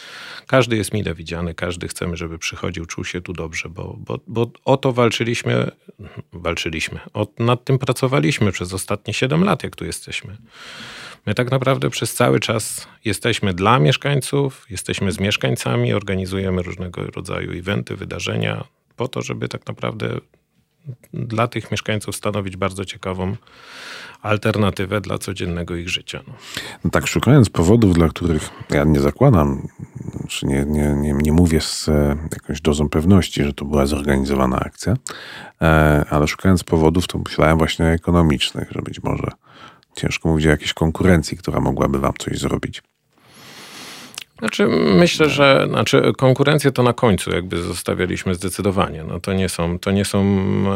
[0.47, 4.51] każdy jest mile widziany, każdy chcemy, żeby przychodził, czuł się tu dobrze, bo, bo, bo
[4.65, 5.71] o to walczyliśmy,
[6.33, 10.37] walczyliśmy, o, nad tym pracowaliśmy przez ostatnie 7 lat, jak tu jesteśmy.
[11.25, 17.59] My tak naprawdę przez cały czas jesteśmy dla mieszkańców, jesteśmy z mieszkańcami, organizujemy różnego rodzaju
[17.59, 18.63] eventy, wydarzenia,
[18.95, 20.09] po to, żeby tak naprawdę
[21.13, 23.35] dla tych mieszkańców stanowić bardzo ciekawą
[24.21, 26.21] alternatywę dla codziennego ich życia.
[26.27, 26.33] No.
[26.83, 29.67] no tak, szukając powodów, dla których ja nie zakładam,
[30.27, 34.59] czy nie, nie, nie, nie mówię z e, jakąś dozą pewności, że to była zorganizowana
[34.59, 34.93] akcja,
[35.61, 39.27] e, ale szukając powodów, to myślałem właśnie ekonomicznych, że być może
[39.95, 42.81] Ciężko mówić o jakiejś konkurencji, która mogłaby wam coś zrobić.
[44.39, 49.03] Znaczy, myślę, że znaczy, konkurencję to na końcu jakby zostawialiśmy zdecydowanie.
[49.03, 50.23] No, to, nie są, to, nie są,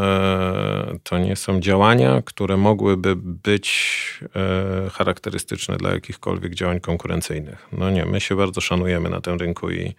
[0.01, 7.67] e, to nie są działania, które mogłyby być e, charakterystyczne dla jakichkolwiek działań konkurencyjnych.
[7.71, 9.95] No nie, my się bardzo szanujemy na tym rynku i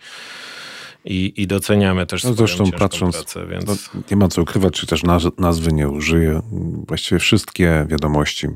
[1.04, 3.66] i, i doceniamy też no zresztą patrząc, pracę, więc...
[3.66, 6.40] No, nie ma co ukrywać, czy też naz nazwy nie użyję.
[6.88, 8.46] Właściwie wszystkie wiadomości,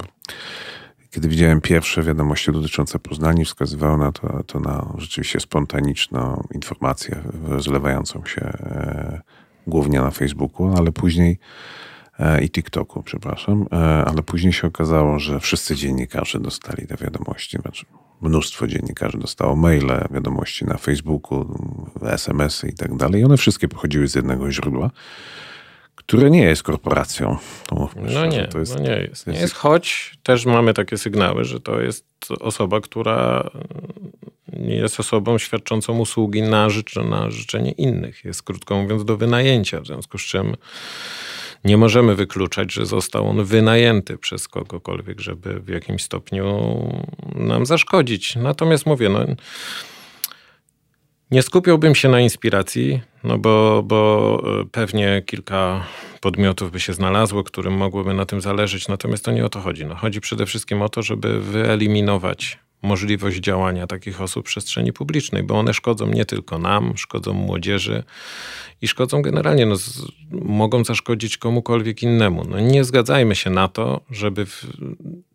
[1.10, 8.24] kiedy widziałem pierwsze wiadomości dotyczące Poznani, wskazywały na to, to na rzeczywiście spontaniczną informację rozlewającą
[8.26, 9.20] się e,
[9.66, 11.38] głównie na Facebooku, ale później
[12.18, 17.58] e, i TikToku, przepraszam, e, ale później się okazało, że wszyscy dziennikarze dostali te wiadomości.
[17.58, 17.86] Znaczy,
[18.24, 21.46] mnóstwo dziennikarzy dostało maile, wiadomości na Facebooku,
[22.02, 23.24] SMS-y i tak dalej.
[23.24, 24.90] One wszystkie pochodziły z jednego źródła,
[25.94, 27.36] które nie jest korporacją.
[27.72, 29.26] No, no nie, to jest, no nie jest.
[29.26, 32.06] Nie jest, choć też mamy takie sygnały, że to jest
[32.40, 33.50] osoba, która
[34.52, 38.24] nie jest osobą świadczącą usługi na, życzenie, na życzenie innych.
[38.24, 40.56] Jest krótko mówiąc do wynajęcia, w związku z czym
[41.64, 46.46] nie możemy wykluczać, że został on wynajęty przez kogokolwiek, żeby w jakimś stopniu
[47.34, 48.36] nam zaszkodzić.
[48.36, 49.26] Natomiast mówię, no,
[51.30, 55.86] nie skupiałbym się na inspiracji, no bo, bo e, pewnie kilka
[56.20, 58.88] podmiotów by się znalazło, którym mogłoby na tym zależeć.
[58.88, 59.86] Natomiast to nie o to chodzi.
[59.86, 65.42] No, chodzi przede wszystkim o to, żeby wyeliminować możliwość działania takich osób w przestrzeni publicznej,
[65.42, 68.04] bo one szkodzą nie tylko nam, szkodzą młodzieży
[68.82, 72.44] i szkodzą generalnie, no, z, mogą zaszkodzić komukolwiek innemu.
[72.44, 74.66] No, nie zgadzajmy się na to, żeby w,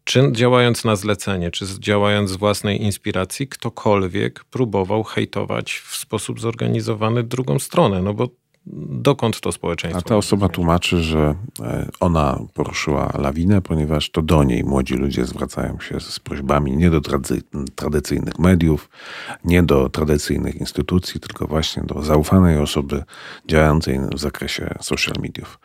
[0.04, 7.24] czy działając na zlecenie, czy działając z własnej inspiracji, ktokolwiek próbował hejtować w sposób zorganizowany
[7.24, 8.28] drugą stronę, no bo
[8.90, 10.00] dokąd to społeczeństwo.
[10.06, 15.26] A ta osoba tłumaczy, że e, ona poruszyła lawinę, ponieważ to do niej młodzi ludzie
[15.26, 17.02] zwracają się z prośbami nie do
[17.76, 18.90] tradycyjnych mediów,
[19.46, 23.04] nie do tradycyjnych instytucji, tylko właśnie do zaufanej osoby
[23.48, 25.60] działającej w zakresie social mediów.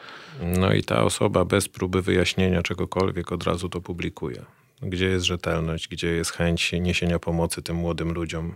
[0.59, 4.45] No i ta osoba bez próby wyjaśnienia czegokolwiek od razu to publikuje.
[4.83, 8.55] Gdzie jest rzetelność, gdzie jest chęć niesienia pomocy tym młodym ludziom.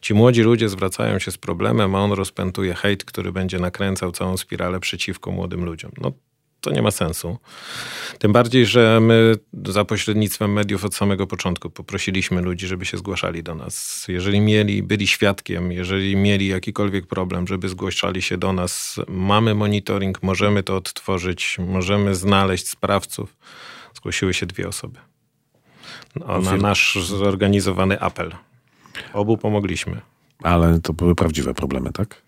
[0.00, 4.36] Ci młodzi ludzie zwracają się z problemem, a on rozpętuje hejt, który będzie nakręcał całą
[4.36, 5.92] spiralę przeciwko młodym ludziom.
[6.00, 6.12] No
[6.60, 7.38] to nie ma sensu.
[8.18, 9.34] Tym bardziej, że my
[9.66, 14.04] za pośrednictwem mediów od samego początku poprosiliśmy ludzi, żeby się zgłaszali do nas.
[14.08, 20.22] Jeżeli mieli, byli świadkiem, jeżeli mieli jakikolwiek problem, żeby zgłaszali się do nas, mamy monitoring,
[20.22, 23.36] możemy to odtworzyć, możemy znaleźć sprawców.
[23.94, 24.98] Zgłosiły się dwie osoby.
[26.18, 28.32] Na nasz zorganizowany apel.
[29.12, 30.00] Obu pomogliśmy.
[30.42, 32.22] Ale to były prawdziwe problemy, tak?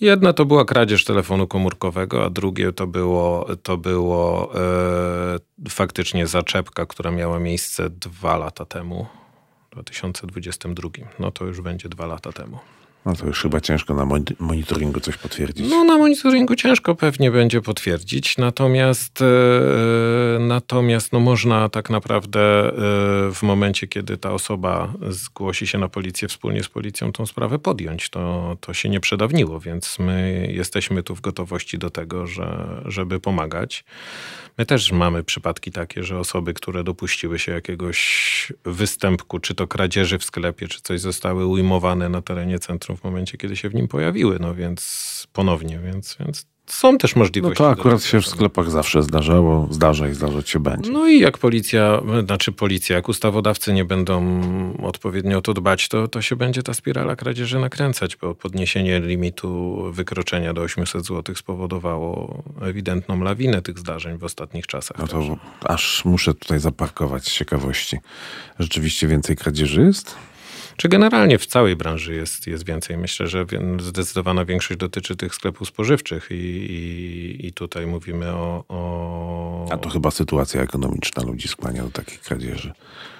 [0.00, 6.86] Jedna to była kradzież telefonu komórkowego, a drugie to było, to było e, faktycznie zaczepka,
[6.86, 9.06] która miała miejsce dwa lata temu,
[9.70, 10.90] w 2022.
[11.18, 12.58] No to już będzie dwa lata temu.
[13.06, 14.06] No to już chyba ciężko na
[14.38, 15.70] monitoringu coś potwierdzić.
[15.70, 22.72] No na monitoringu ciężko pewnie będzie potwierdzić, natomiast, e, natomiast no można tak naprawdę e,
[23.32, 28.10] w momencie, kiedy ta osoba zgłosi się na policję wspólnie z policją, tą sprawę podjąć.
[28.10, 33.20] To, to się nie przedawniło, więc my jesteśmy tu w gotowości do tego, że, żeby
[33.20, 33.84] pomagać.
[34.60, 40.18] My też mamy przypadki takie, że osoby, które dopuściły się jakiegoś występku, czy to kradzieży
[40.18, 43.88] w sklepie, czy coś zostały ujmowane na terenie centrum w momencie, kiedy się w nim
[43.88, 47.62] pojawiły, no więc ponownie, więc, więc są też możliwości.
[47.62, 50.90] No to akurat się w sklepach zawsze zdarzało, zdarza i zdarzać się będzie.
[50.90, 54.42] No i jak policja, znaczy policja, jak ustawodawcy nie będą
[54.82, 59.82] odpowiednio o to dbać, to, to się będzie ta spirala kradzieży nakręcać, bo podniesienie limitu
[59.92, 64.98] wykroczenia do 800 zł spowodowało ewidentną lawinę tych zdarzeń w ostatnich czasach.
[64.98, 67.98] No to aż muszę tutaj zaparkować z ciekawości.
[68.58, 70.16] Rzeczywiście więcej kradzieży jest?
[70.80, 72.96] Czy generalnie w całej branży jest, jest więcej?
[72.96, 73.44] Myślę, że
[73.80, 79.66] zdecydowana większość dotyczy tych sklepów spożywczych i, i, i tutaj mówimy o, o...
[79.70, 82.72] A to chyba sytuacja ekonomiczna ludzi skłania do takich kradzieży.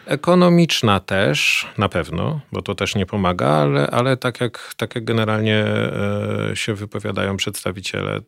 [0.07, 5.05] Ekonomiczna też, na pewno, bo to też nie pomaga, ale, ale tak, jak, tak jak
[5.05, 8.21] generalnie e, się wypowiadają przedstawiciele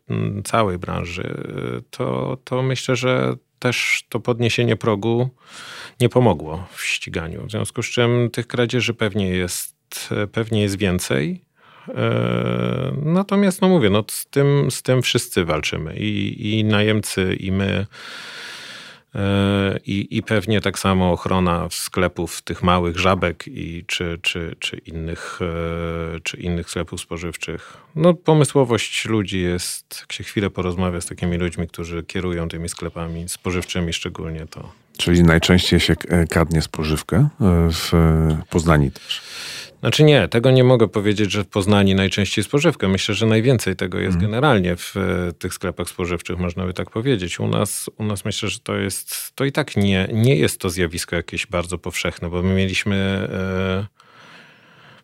[0.43, 1.23] całej branży,
[1.77, 5.29] e, to, to myślę, że też to podniesienie progu
[6.01, 7.47] nie pomogło w ściganiu.
[7.47, 11.45] W związku z czym tych kradzieży pewnie jest, pewnie jest więcej.
[11.89, 15.95] E, natomiast, no mówię, no z, tym, z tym wszyscy walczymy.
[15.97, 17.87] I, i najemcy, i my.
[19.15, 24.77] E, I, I pewnie tak samo ochrona sklepów tych małych żabek i czy, czy, czy,
[24.77, 27.77] innych, e, czy innych sklepów spożywczych.
[27.95, 33.29] No, pomysłowość ludzi jest, jak się chwilę porozmawia z takimi ludźmi, którzy kierują tymi sklepami
[33.29, 37.27] spożywczymi szczególnie, to Czyli najczęściej się e, kradnie spożywkę e,
[37.71, 37.91] w
[38.49, 39.21] Poznaniu też.
[39.79, 42.87] Znaczy nie, tego nie mogę powiedzieć, że w Poznaniu najczęściej spożywkę.
[42.87, 44.21] Myślę, że najwięcej tego jest mm.
[44.21, 47.39] generalnie w e, tych sklepach spożywczych, można by tak powiedzieć.
[47.39, 50.69] U nas, u nas myślę, że to jest, to i tak nie, nie jest to
[50.69, 53.27] zjawisko jakieś bardzo powszechne, bo my mieliśmy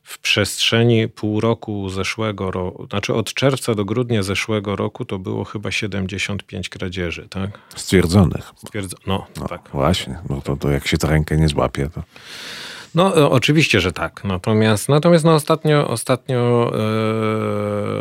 [0.10, 5.44] w przestrzeni pół roku zeszłego roku, znaczy od czerwca do grudnia zeszłego roku to było
[5.44, 7.60] chyba 75 kradzieży, tak?
[7.76, 8.52] Stwierdzonych.
[8.56, 9.70] Stwierdzo no, no, tak.
[9.74, 12.04] Właśnie, no to, to jak się ta rękę nie złapie, to...
[12.96, 14.24] No, e, oczywiście, że tak.
[14.24, 16.72] Natomiast, natomiast no, ostatnio, ostatnio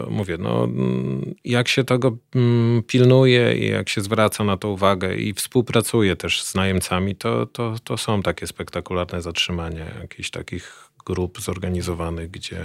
[0.05, 4.68] yy, mówię, no, mm, jak się tego yy, pilnuje i jak się zwraca na to
[4.68, 10.88] uwagę i współpracuje też z najemcami, to, to, to są takie spektakularne zatrzymania jakichś takich
[11.09, 12.64] grup zorganizowanych, gdzie,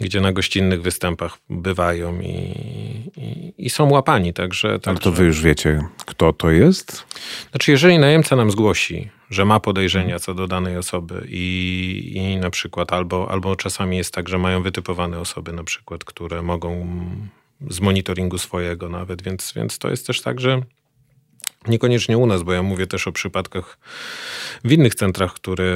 [0.00, 2.34] gdzie na gościnnych występach bywają i,
[3.16, 4.32] i, i są łapani.
[4.32, 4.90] Także, także...
[4.90, 7.06] Ale to wy już wiecie, kto to jest?
[7.50, 12.50] Znaczy, jeżeli najemca nam zgłosi, że ma podejrzenia co do danej osoby i, i na
[12.50, 16.96] przykład albo, albo czasami jest tak, że mają wytypowane osoby na przykład, które mogą
[17.70, 20.62] z monitoringu swojego nawet, więc, więc to jest też tak, że
[21.66, 23.78] Niekoniecznie u nas, bo ja mówię też o przypadkach
[24.64, 25.66] w innych centrach, które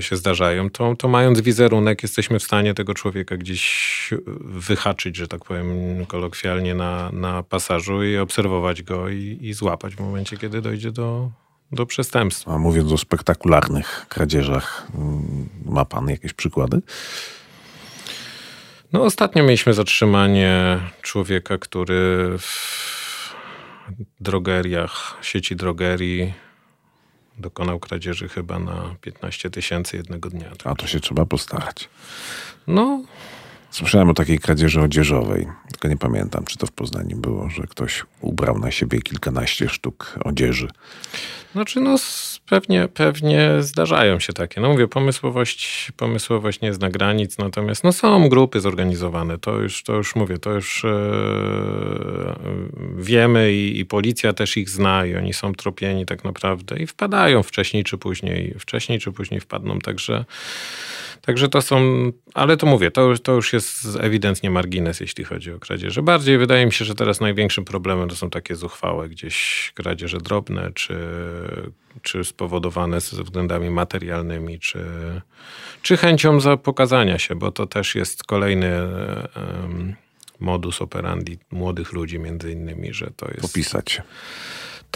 [0.00, 5.44] się zdarzają, to, to mając wizerunek, jesteśmy w stanie tego człowieka gdzieś wyhaczyć, że tak
[5.44, 5.66] powiem
[6.06, 11.30] kolokwialnie, na, na pasażu i obserwować go i, i złapać w momencie, kiedy dojdzie do,
[11.72, 12.54] do przestępstwa.
[12.54, 14.86] A mówiąc o spektakularnych kradzieżach,
[15.64, 16.80] ma pan jakieś przykłady?
[18.92, 22.93] No, ostatnio mieliśmy zatrzymanie człowieka, który w
[24.24, 26.34] drogeriach, sieci drogerii
[27.38, 30.50] dokonał kradzieży chyba na 15 tysięcy jednego dnia.
[30.64, 31.88] A to się trzeba postarać.
[32.66, 33.02] No.
[33.74, 38.02] Słyszałem o takiej kradzieży odzieżowej, tylko nie pamiętam, czy to w Poznaniu było, że ktoś
[38.20, 40.68] ubrał na siebie kilkanaście sztuk odzieży.
[41.52, 41.96] Znaczy, no
[42.48, 44.60] pewnie, pewnie zdarzają się takie.
[44.60, 49.92] No mówię, pomysłowość, pomysłowość nie zna granic, natomiast no są grupy zorganizowane, to już, to
[49.92, 50.90] już mówię, to już e,
[52.96, 57.42] wiemy i, i, policja też ich zna i oni są tropieni tak naprawdę i wpadają
[57.42, 60.24] wcześniej czy później, wcześniej czy później wpadną, także
[61.26, 65.58] Także to są, ale to mówię, to, to już jest ewidentnie margines, jeśli chodzi o
[65.58, 66.02] kradzieże.
[66.02, 70.70] Bardziej wydaje mi się, że teraz największym problemem to są takie zuchwałe gdzieś kradzieże drobne,
[70.74, 70.96] czy,
[72.02, 74.84] czy spowodowane ze względami materialnymi, czy,
[75.82, 78.72] czy chęcią za pokazania się, bo to też jest kolejny
[79.36, 79.94] um,
[80.40, 83.40] modus operandi młodych ludzi między innymi, że to jest...
[83.40, 84.02] Popisać.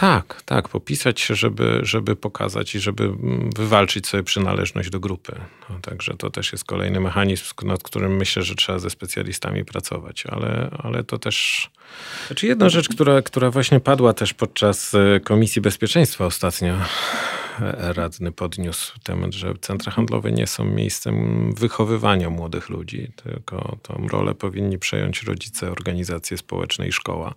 [0.01, 5.33] Tak, tak, popisać się, żeby, żeby pokazać i żeby mm, wywalczyć sobie przynależność do grupy.
[5.71, 10.25] No, także to też jest kolejny mechanizm, nad którym myślę, że trzeba ze specjalistami pracować,
[10.27, 11.71] ale, ale to też.
[12.27, 16.75] Znaczy jedna rzecz, która, która właśnie padła też podczas e, Komisji Bezpieczeństwa ostatnio,
[17.95, 24.35] radny podniósł temat, że centra handlowe nie są miejscem wychowywania młodych ludzi, tylko tą rolę
[24.35, 27.35] powinni przejąć rodzice, organizacje społeczne i szkoła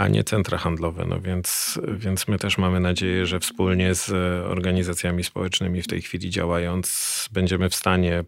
[0.00, 1.04] a nie centra handlowe.
[1.08, 4.10] No więc, więc my też mamy nadzieję, że wspólnie z
[4.46, 8.24] organizacjami społecznymi w tej chwili działając, będziemy w stanie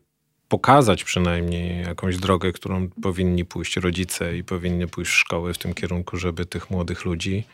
[0.52, 6.16] pokazać przynajmniej jakąś drogę, którą powinni pójść rodzice i powinny pójść szkoły w tym kierunku,
[6.16, 7.44] żeby tych młodych ludzi,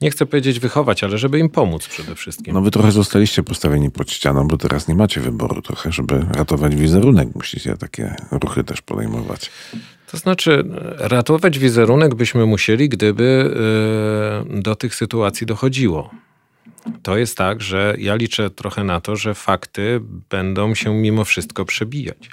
[0.00, 2.54] nie chcę powiedzieć wychować, ale żeby im pomóc przede wszystkim.
[2.54, 6.76] No wy trochę zostaliście postawieni pod ścianą, bo teraz nie macie wyboru trochę, żeby ratować
[6.76, 7.28] wizerunek.
[7.34, 9.50] Musicie takie ruchy też podejmować.
[10.10, 10.64] To znaczy,
[10.98, 13.50] ratować wizerunek byśmy musieli, gdyby
[14.58, 16.10] y, do tych sytuacji dochodziło.
[17.02, 21.64] To jest tak, że ja liczę trochę na to, że fakty będą się mimo wszystko
[21.64, 22.30] przebijać.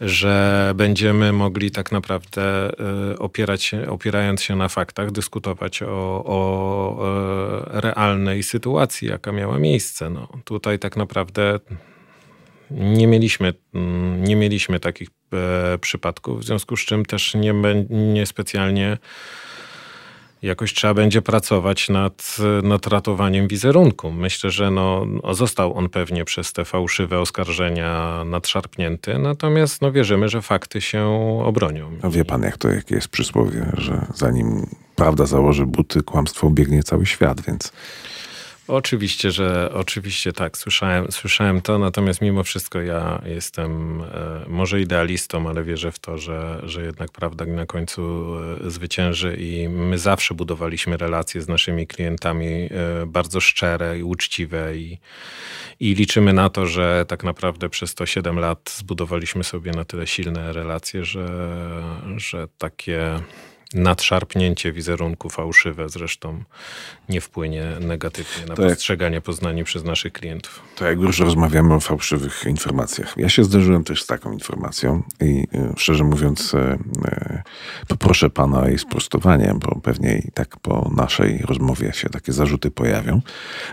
[0.00, 2.70] Że będziemy mogli tak naprawdę
[3.12, 7.06] y, opierać się, opierając się na faktach, dyskutować o, o
[7.74, 10.10] e, realnej sytuacji, jaka miała miejsce.
[10.10, 11.60] No, tutaj tak naprawdę
[12.70, 17.54] nie mieliśmy, mm, nie mieliśmy takich e, przypadków, w związku z czym też nie,
[17.90, 18.98] nie specjalnie
[20.42, 24.10] jakoś trzeba będzie pracować nad, nad ratowaniem wizerunku.
[24.10, 30.42] Myślę, że no, został on pewnie przez te fałszywe oskarżenia nadszarpnięty, natomiast no, wierzymy, że
[30.42, 31.06] fakty się
[31.44, 31.90] obronią.
[32.10, 34.66] Wie pan, jak to jak jest przysłowie, że zanim
[34.96, 37.72] prawda założy buty, kłamstwo biegnie cały świat, więc
[38.72, 45.48] Oczywiście, że oczywiście tak, słyszałem, słyszałem to, natomiast mimo wszystko ja jestem e, może idealistą,
[45.48, 48.02] ale wierzę w to, że, że jednak prawda na końcu
[48.66, 52.68] e, zwycięży i my zawsze budowaliśmy relacje z naszymi klientami e,
[53.06, 54.98] bardzo szczere i uczciwe i,
[55.80, 60.06] i liczymy na to, że tak naprawdę przez to 7 lat zbudowaliśmy sobie na tyle
[60.06, 61.26] silne relacje, że,
[62.16, 63.20] że takie
[63.74, 66.44] nadszarpnięcie wizerunku fałszywe zresztą
[67.08, 70.62] nie wpłynie negatywnie na to postrzeganie jak, Poznani przez naszych klientów.
[70.76, 73.14] To jak już rozmawiamy o fałszywych informacjach.
[73.16, 77.42] Ja się zderzyłem też z taką informacją i e, szczerze mówiąc e, e,
[77.88, 82.70] poproszę pana o jej sprostowanie, bo pewnie i tak po naszej rozmowie się takie zarzuty
[82.70, 83.20] pojawią,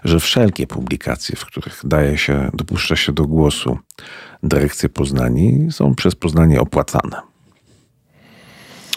[0.04, 3.80] że wszelkie publikacje, w których daje się, dopuszcza się do głosu
[4.43, 7.29] dyrekcję Poznani są przez Poznanie opłacane.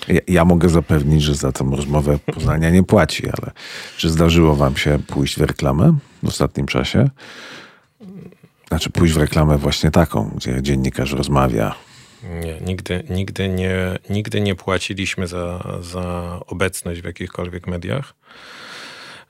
[0.09, 3.53] Ja, ja, mogę zapewnić, że za tą rozmowę Poznania nie płaci, ale
[3.97, 7.11] czy zdarzyło wam się pójść w reklamę w ostatnim czasie?
[8.69, 11.75] Znaczy pójść w reklamę właśnie taką, gdzie dziennikarz rozmawia.
[12.23, 18.15] Nie, nigdy, nigdy, nie, nigdy nie płaciliśmy za, za obecność w jakichkolwiek mediach.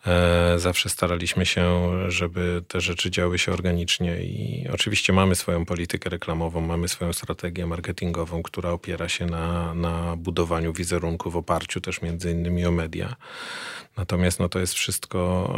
[0.07, 6.11] E, zawsze staraliśmy się, żeby te rzeczy działy się organicznie i oczywiście mamy swoją politykę
[6.11, 12.03] reklamową, mamy swoją strategię marketingową, która opiera się na, na budowaniu wizerunku w oparciu też
[12.03, 13.17] między innymi o media.
[13.97, 15.53] Natomiast no, to jest wszystko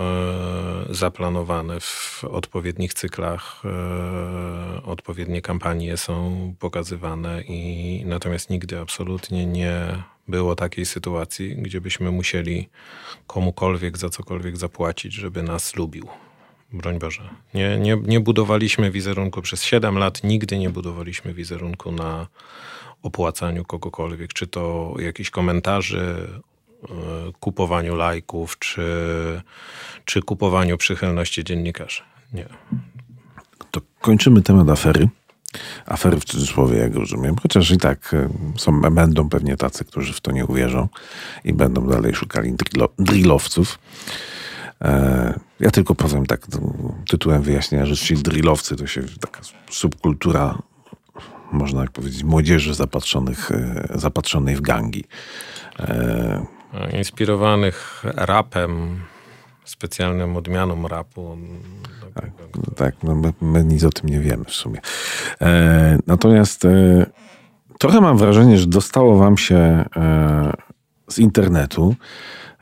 [0.91, 10.03] e, zaplanowane w odpowiednich cyklach, e, odpowiednie kampanie są pokazywane i natomiast nigdy absolutnie nie
[10.29, 12.69] było takiej sytuacji, gdzie byśmy musieli
[13.27, 16.09] komukolwiek za cokolwiek zapłacić, żeby nas lubił.
[16.73, 17.23] Broń Boże.
[17.55, 22.27] Nie, nie, nie budowaliśmy wizerunku przez 7 lat, nigdy nie budowaliśmy wizerunku na
[23.03, 26.29] opłacaniu kogokolwiek, czy to jakichś komentarzy,
[26.83, 26.87] e,
[27.41, 28.83] kupowaniu lajków, czy,
[30.05, 32.03] czy kupowaniu przychylności dziennikarzy.
[32.33, 32.47] Nie.
[33.71, 35.09] To kończymy temat afery.
[35.87, 37.37] Afery w cudzysłowie, jak rozumiem.
[37.43, 38.29] Chociaż i tak e,
[38.59, 40.89] są, będą pewnie tacy, którzy w to nie uwierzą
[41.45, 43.79] i będą dalej szukali drillo, drillowców.
[44.83, 46.47] E, ja tylko powiem tak
[47.09, 49.41] tytułem wyjaśnienia, że ci drillowcy to się taka
[49.71, 50.59] subkultura,
[51.53, 55.05] można jak powiedzieć, młodzieży zapatrzonych, e, zapatrzonej w gangi.
[56.93, 59.01] Inspirowanych rapem,
[59.65, 61.39] specjalną odmianą rapu.
[62.15, 62.31] Tak,
[62.77, 64.81] tak no my, my, nic o tym nie wiemy w sumie.
[65.41, 67.07] E, natomiast e,
[67.79, 70.53] trochę mam wrażenie, że dostało wam się e,
[71.09, 71.95] z internetu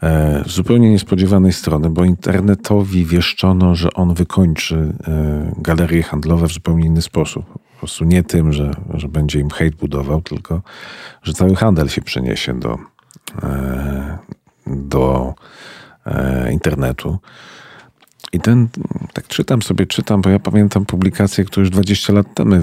[0.03, 6.53] e, z zupełnie niespodziewanej strony, bo internetowi wieszczono, że on wykończy e, galerie handlowe w
[6.53, 7.47] zupełnie inny sposób.
[7.53, 10.63] Po prostu nie tym, że, że będzie im hejt budował, tylko
[11.23, 12.79] że cały handel się przeniesie do,
[13.43, 14.19] e,
[14.67, 15.35] do
[16.53, 17.19] internetu.
[18.33, 18.69] I ten,
[19.13, 22.61] tak czytam sobie, czytam, bo ja pamiętam publikacje, które już 20 lat temu,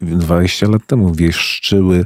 [0.00, 2.04] 20 lat temu wieszczyły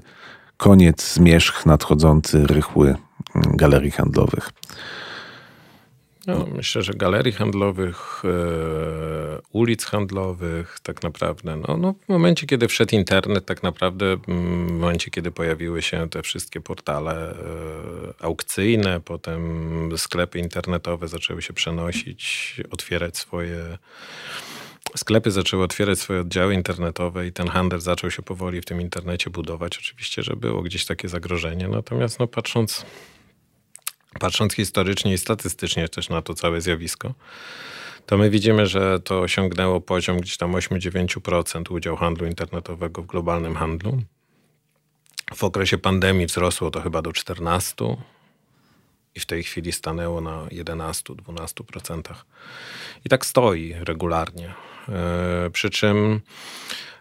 [0.56, 2.96] koniec zmierzch nadchodzący, rychły
[3.34, 4.50] galerii handlowych.
[6.26, 11.56] No, myślę, że galerii handlowych, e, ulic handlowych, tak naprawdę.
[11.56, 16.08] No, no, w momencie, kiedy wszedł internet, tak naprawdę, mm, w momencie, kiedy pojawiły się
[16.10, 17.36] te wszystkie portale e,
[18.20, 23.78] aukcyjne, potem sklepy internetowe zaczęły się przenosić, otwierać swoje.
[24.96, 29.30] Sklepy zaczęły otwierać swoje oddziały internetowe i ten handel zaczął się powoli w tym internecie
[29.30, 29.78] budować.
[29.78, 32.84] Oczywiście, że było gdzieś takie zagrożenie, natomiast no, patrząc
[34.20, 37.14] patrząc historycznie i statystycznie też na to całe zjawisko,
[38.06, 43.56] to my widzimy, że to osiągnęło poziom gdzieś tam 8-9% udział handlu internetowego w globalnym
[43.56, 44.02] handlu.
[45.34, 47.96] W okresie pandemii wzrosło to chyba do 14%
[49.14, 52.14] i w tej chwili stanęło na 11-12%.
[53.04, 54.54] I tak stoi regularnie.
[54.88, 56.20] E, przy czym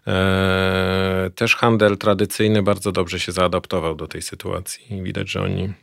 [0.08, 5.04] e, też handel tradycyjny bardzo dobrze się zaadaptował do tej sytuacji.
[5.04, 5.74] Widać, że oni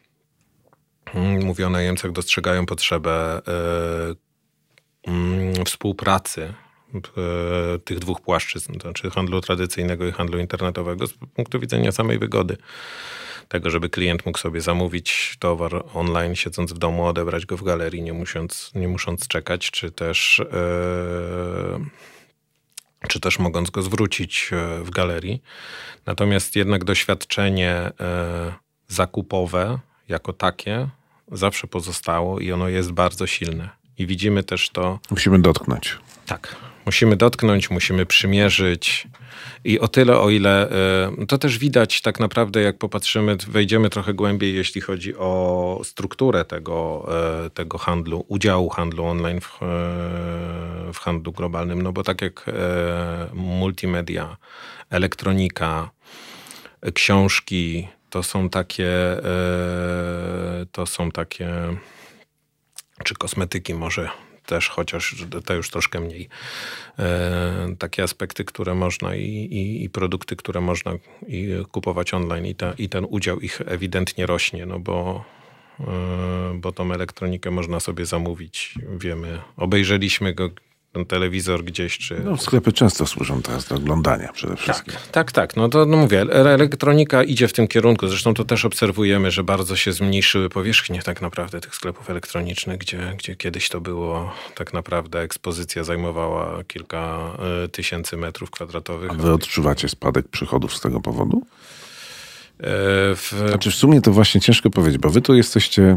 [1.14, 6.54] Mm, Mówię o najemcach, dostrzegają potrzebę e, mm, współpracy
[6.94, 12.18] e, tych dwóch płaszczyzn, to znaczy handlu tradycyjnego i handlu internetowego z punktu widzenia samej
[12.18, 12.56] wygody.
[13.48, 18.02] Tego, żeby klient mógł sobie zamówić towar online, siedząc w domu, odebrać go w galerii,
[18.02, 21.78] nie musząc, nie musząc czekać, czy też, e,
[23.08, 24.50] czy też mogąc go zwrócić
[24.82, 25.42] w galerii.
[26.06, 27.90] Natomiast jednak doświadczenie
[28.88, 30.88] zakupowe jako takie
[31.32, 33.68] zawsze pozostało i ono jest bardzo silne.
[33.98, 34.98] I widzimy też to.
[35.10, 35.98] Musimy dotknąć.
[36.26, 36.56] Tak.
[36.86, 39.08] Musimy dotknąć, musimy przymierzyć.
[39.64, 40.68] I o tyle, o ile
[41.20, 46.44] y, to też widać tak naprawdę, jak popatrzymy, wejdziemy trochę głębiej, jeśli chodzi o strukturę
[46.44, 47.08] tego,
[47.46, 51.82] y, tego handlu, udziału handlu online w, y, w handlu globalnym.
[51.82, 52.50] No bo tak jak
[53.34, 54.36] multimedia,
[54.90, 55.90] elektronika,
[56.94, 58.88] książki, to są takie,
[59.24, 61.50] e, to są takie,
[63.04, 64.10] czy kosmetyki może
[64.46, 66.28] też, chociaż te już troszkę mniej.
[66.98, 70.92] E, takie aspekty, które można i, i, i, produkty, które można
[71.72, 75.24] kupować online i, ta, i ten udział ich ewidentnie rośnie, no bo
[75.80, 75.84] e,
[76.54, 78.74] bo tą elektronikę można sobie zamówić.
[78.98, 80.50] Wiemy, obejrzeliśmy go
[80.92, 82.20] ten telewizor gdzieś, czy...
[82.24, 84.94] No, sklepy często służą teraz do oglądania przede tak, wszystkim.
[84.94, 85.56] Tak, tak, tak.
[85.56, 88.08] No to no mówię, elektronika idzie w tym kierunku.
[88.08, 93.14] Zresztą to też obserwujemy, że bardzo się zmniejszyły powierzchnie tak naprawdę tych sklepów elektronicznych, gdzie,
[93.18, 97.30] gdzie kiedyś to było tak naprawdę ekspozycja zajmowała kilka
[97.64, 99.10] y, tysięcy metrów kwadratowych.
[99.10, 101.42] A wy odczuwacie spadek przychodów z tego powodu?
[102.58, 102.64] E,
[103.14, 103.44] w...
[103.48, 105.96] Znaczy w sumie to właśnie ciężko powiedzieć, bo wy tu jesteście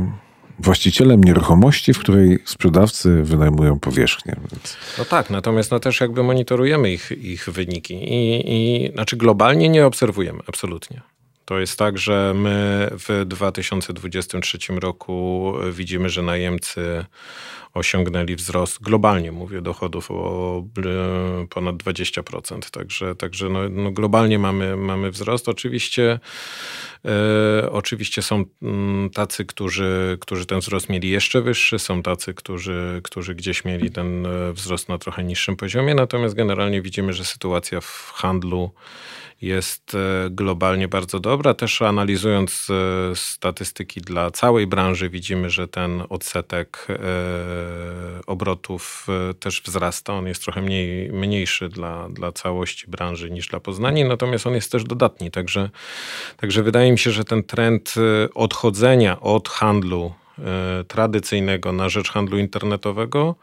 [0.59, 4.35] właścicielem nieruchomości, w której sprzedawcy wynajmują powierzchnię.
[4.51, 4.77] Więc...
[4.97, 9.85] No tak, natomiast no też jakby monitorujemy ich, ich wyniki i, i znaczy globalnie nie
[9.85, 11.01] obserwujemy, absolutnie.
[11.45, 17.05] To jest tak, że my w 2023 roku widzimy, że najemcy
[17.73, 20.63] osiągnęli wzrost, globalnie mówię, dochodów o
[21.49, 22.69] ponad 20%.
[22.71, 25.49] Także, także no, no globalnie mamy, mamy wzrost.
[25.49, 26.19] Oczywiście, e,
[27.71, 33.35] oczywiście są mm, tacy, którzy, którzy ten wzrost mieli jeszcze wyższy, są tacy, którzy, którzy
[33.35, 38.11] gdzieś mieli ten e, wzrost na trochę niższym poziomie, natomiast generalnie widzimy, że sytuacja w
[38.15, 38.71] handlu
[39.43, 41.53] jest e, globalnie bardzo dobra.
[41.53, 46.95] Też analizując e, statystyki dla całej branży, widzimy, że ten odsetek e,
[48.25, 49.07] obrotów
[49.39, 50.13] też wzrasta.
[50.13, 54.71] On jest trochę mniej, mniejszy dla, dla całości branży niż dla Poznania, natomiast on jest
[54.71, 55.31] też dodatni.
[55.31, 55.69] Także,
[56.37, 57.93] także wydaje mi się, że ten trend
[58.33, 60.13] odchodzenia od handlu
[60.87, 63.35] tradycyjnego na rzecz handlu internetowego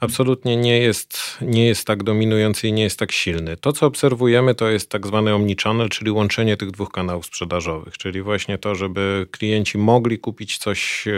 [0.00, 3.56] absolutnie nie jest, nie jest tak dominujący i nie jest tak silny.
[3.56, 8.22] To, co obserwujemy, to jest tak zwany omnichannel, czyli łączenie tych dwóch kanałów sprzedażowych, czyli
[8.22, 11.12] właśnie to, żeby klienci mogli kupić coś e,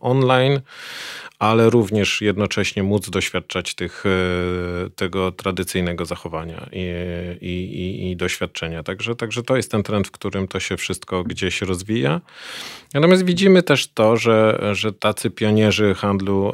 [0.00, 0.60] online,
[1.38, 6.84] ale również jednocześnie móc doświadczać tych, e, tego tradycyjnego zachowania i,
[7.40, 8.82] i, i, doświadczenia.
[8.82, 12.20] Także, także to jest ten trend, w którym to się wszystko gdzieś rozwija.
[12.94, 16.52] Natomiast widzimy też to, że, że tacy pionierzy handlu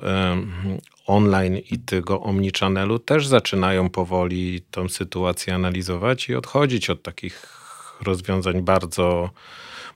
[1.07, 7.47] online i tego omnichannelu też zaczynają powoli tą sytuację analizować i odchodzić od takich
[8.03, 9.31] rozwiązań bardzo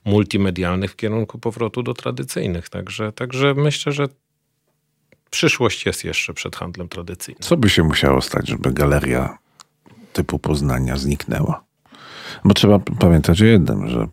[0.05, 2.69] multimedialnych w kierunku powrotu do tradycyjnych.
[2.69, 4.07] Także, także myślę, że
[5.29, 7.41] przyszłość jest jeszcze przed handlem tradycyjnym.
[7.41, 9.37] Co by się musiało stać, żeby galeria
[10.13, 11.66] typu Poznania zniknęła?
[12.45, 14.07] Bo trzeba pamiętać o jednym, że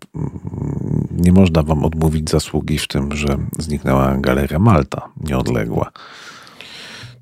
[1.11, 5.91] nie można wam odmówić zasługi w tym, że zniknęła Galeria Malta, nieodległa.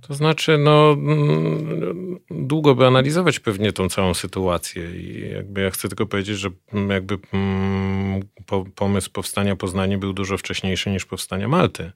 [0.01, 5.89] To znaczy, no, mm, długo by analizować pewnie tą całą sytuację i jakby ja chcę
[5.89, 6.49] tylko powiedzieć, że
[6.89, 8.21] jakby mm,
[8.75, 11.93] pomysł powstania Poznania był dużo wcześniejszy niż powstania Malty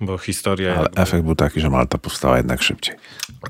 [0.00, 0.72] bo historia...
[0.72, 1.02] Ale jakby...
[1.02, 2.96] efekt był taki, że Malta powstała jednak szybciej.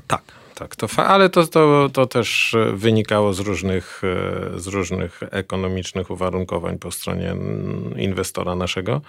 [0.07, 0.21] Tak,
[0.59, 0.75] tak.
[0.75, 4.01] To ale to, to, to też wynikało z różnych,
[4.55, 7.35] z różnych ekonomicznych uwarunkowań po stronie
[7.95, 9.01] inwestora naszego.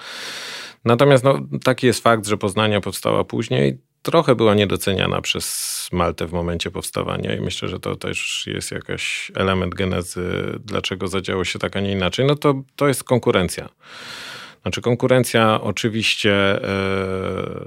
[0.85, 3.79] Natomiast no, taki jest fakt, że Poznania powstała później.
[4.03, 9.33] Trochę była niedoceniana przez Maltę w momencie powstawania i myślę, że to też jest jakiś
[9.35, 12.27] element genezy, dlaczego zadziało się tak, a nie inaczej.
[12.27, 13.69] No to, to jest konkurencja.
[14.63, 16.67] Znaczy konkurencja oczywiście e,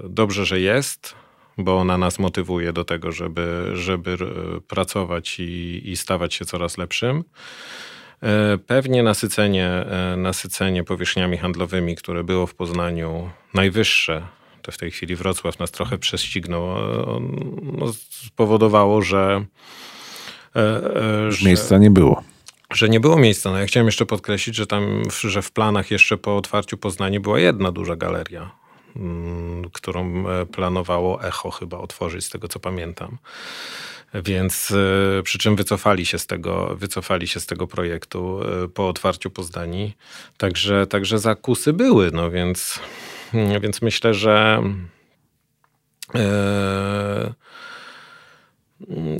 [0.09, 1.15] dobrze, że jest,
[1.57, 4.17] bo ona nas motywuje do tego, żeby, żeby
[4.67, 7.23] pracować i, i stawać się coraz lepszym.
[8.21, 14.27] E, pewnie nasycenie, e, nasycenie powierzchniami handlowymi, które było w Poznaniu najwyższe,
[14.61, 16.67] to w tej chwili Wrocław nas trochę prześcignął,
[17.63, 17.85] no,
[18.27, 19.45] spowodowało, że,
[21.29, 22.23] że miejsca nie było
[22.75, 23.51] że nie było miejsca.
[23.51, 27.39] No ja chciałem jeszcze podkreślić, że tam, że w planach jeszcze po otwarciu Poznania była
[27.39, 28.51] jedna duża galeria,
[29.73, 33.17] którą e, planowało Echo chyba otworzyć, z tego co pamiętam.
[34.13, 34.71] Więc
[35.19, 39.29] e, przy czym wycofali się z tego, wycofali się z tego projektu e, po otwarciu
[39.29, 39.93] Poznani.
[40.37, 42.79] Także, także zakusy były, no więc,
[43.61, 44.63] więc myślę, że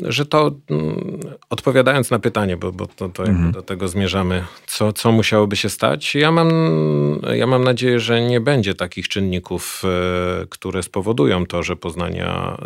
[0.03, 3.51] że to mm, odpowiadając na pytanie, bo, bo to, to mhm.
[3.51, 6.49] do tego zmierzamy, co, co musiałoby się stać, ja mam,
[7.35, 12.57] ja mam nadzieję, że nie będzie takich czynników, e, które spowodują to, że Poznania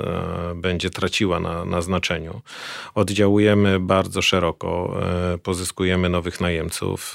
[0.52, 2.42] e, będzie traciła na, na znaczeniu.
[2.96, 5.00] Oddziałujemy bardzo szeroko,
[5.34, 7.14] e, pozyskujemy nowych najemców,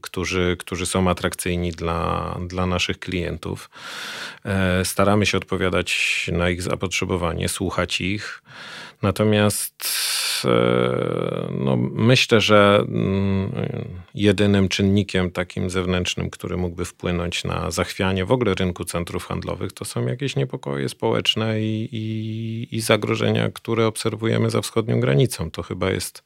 [0.00, 3.70] którzy, którzy są atrakcyjni dla, dla naszych klientów.
[4.84, 8.42] Staramy się odpowiadać na ich zapotrzebowanie, słuchać ich.
[9.02, 9.84] Natomiast
[10.44, 13.52] e, no, myślę, że mm,
[14.14, 19.84] jedynym czynnikiem takim zewnętrznym, który mógłby wpłynąć na zachwianie w ogóle rynku centrów handlowych, to
[19.84, 25.50] są jakieś niepokoje społeczne i, i, i zagrożenia, które obserwujemy za wschodnią granicą.
[25.50, 26.22] To chyba jest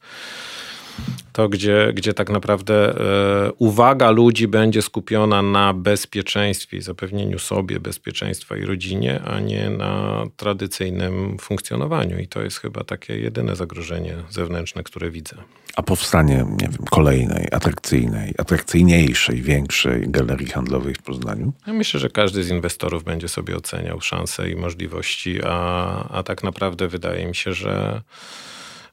[1.33, 2.99] to, gdzie, gdzie tak naprawdę
[3.47, 9.69] e, uwaga ludzi będzie skupiona na bezpieczeństwie i zapewnieniu sobie bezpieczeństwa i rodzinie, a nie
[9.69, 12.19] na tradycyjnym funkcjonowaniu.
[12.19, 15.35] I to jest chyba takie jedyne zagrożenie zewnętrzne, które widzę.
[15.75, 21.53] A powstanie, nie wiem, kolejnej, atrakcyjnej, atrakcyjniejszej, większej galerii handlowej w Poznaniu?
[21.67, 26.43] Ja myślę, że każdy z inwestorów będzie sobie oceniał szanse i możliwości, a, a tak
[26.43, 28.01] naprawdę wydaje mi się, że.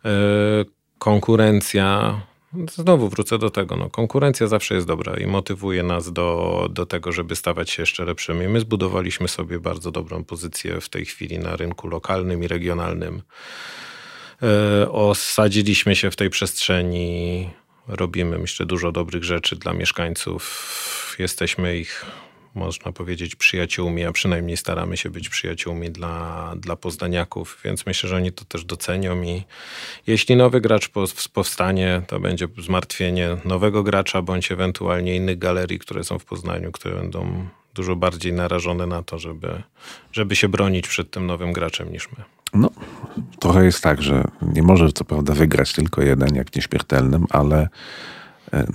[0.04, 2.20] Yy, konkurencja,
[2.72, 7.12] znowu wrócę do tego, no, konkurencja zawsze jest dobra i motywuje nas do, do tego,
[7.12, 8.48] żeby stawać się jeszcze lepszymi.
[8.48, 13.22] My zbudowaliśmy sobie bardzo dobrą pozycję w tej chwili na rynku lokalnym i regionalnym.
[14.42, 17.50] E, osadziliśmy się w tej przestrzeni,
[17.88, 21.16] robimy myślę dużo dobrych rzeczy dla mieszkańców.
[21.18, 22.06] Jesteśmy ich
[22.54, 28.16] można powiedzieć, przyjaciółmi, a przynajmniej staramy się być przyjaciółmi dla, dla poznaniaków, więc myślę, że
[28.16, 29.42] oni to też docenią i
[30.06, 30.90] jeśli nowy gracz
[31.32, 36.94] powstanie, to będzie zmartwienie nowego gracza, bądź ewentualnie innych galerii, które są w Poznaniu, które
[36.94, 39.62] będą dużo bardziej narażone na to, żeby,
[40.12, 42.24] żeby się bronić przed tym nowym graczem niż my.
[42.54, 42.70] No,
[43.38, 47.68] trochę jest tak, że nie może co prawda wygrać tylko jeden jak nieśmiertelnym, ale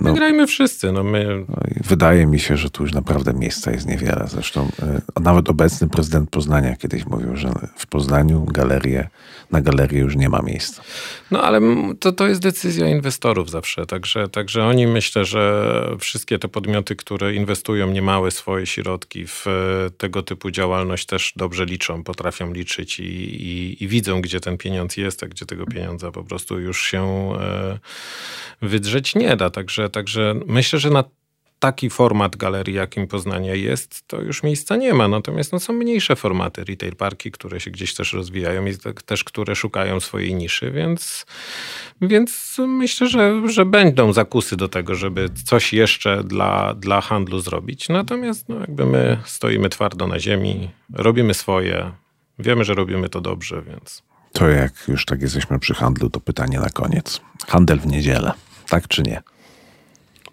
[0.00, 0.92] no, Grajmy wszyscy.
[0.92, 1.44] No my...
[1.48, 4.24] No wydaje mi się, że tu już naprawdę miejsca jest niewiele.
[4.28, 4.68] Zresztą
[5.16, 9.08] e, nawet obecny prezydent Poznania kiedyś mówił, że w Poznaniu galerie,
[9.50, 10.82] na galerii już nie ma miejsca.
[11.30, 11.60] No ale
[12.00, 13.86] to, to jest decyzja inwestorów zawsze.
[13.86, 15.66] Także, także oni myślę, że
[15.98, 21.64] wszystkie te podmioty, które inwestują niemałe swoje środki w e, tego typu działalność też dobrze
[21.64, 26.10] liczą, potrafią liczyć i, i, i widzą, gdzie ten pieniądz jest, a gdzie tego pieniądza
[26.12, 27.06] po prostu już się
[28.62, 29.50] wydrzeć nie da.
[29.66, 31.04] Także, także myślę, że na
[31.58, 35.08] taki format galerii, jakim Poznania jest, to już miejsca nie ma.
[35.08, 38.74] Natomiast no, są mniejsze formaty, retail parki, które się gdzieś też rozwijają i
[39.06, 41.26] też, które szukają swojej niszy, więc,
[42.00, 47.88] więc myślę, że, że będą zakusy do tego, żeby coś jeszcze dla, dla handlu zrobić.
[47.88, 51.92] Natomiast no, jakby my stoimy twardo na ziemi, robimy swoje,
[52.38, 54.02] wiemy, że robimy to dobrze, więc...
[54.32, 57.20] To jak już tak jesteśmy przy handlu, to pytanie na koniec.
[57.46, 58.32] Handel w niedzielę.
[58.68, 59.22] Tak czy nie?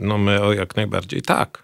[0.03, 1.63] No my o jak najbardziej tak.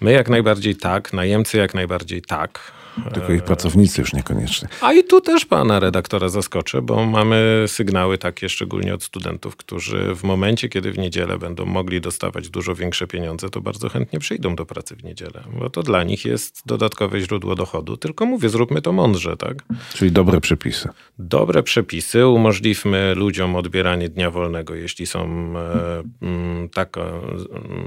[0.00, 2.72] My jak najbardziej tak, najemcy jak najbardziej tak.
[3.14, 4.68] Tylko ich pracownicy już niekoniecznie.
[4.80, 10.14] A i tu też pana redaktora zaskoczę, bo mamy sygnały takie szczególnie od studentów, którzy
[10.14, 14.56] w momencie, kiedy w niedzielę będą mogli dostawać dużo większe pieniądze, to bardzo chętnie przyjdą
[14.56, 17.96] do pracy w niedzielę, bo to dla nich jest dodatkowe źródło dochodu.
[17.96, 19.62] Tylko mówię, zróbmy to mądrze, tak?
[19.94, 20.88] Czyli dobre przepisy.
[21.18, 25.20] Dobre przepisy, umożliwmy ludziom odbieranie dnia wolnego, jeśli są
[25.56, 27.04] e, mm, taka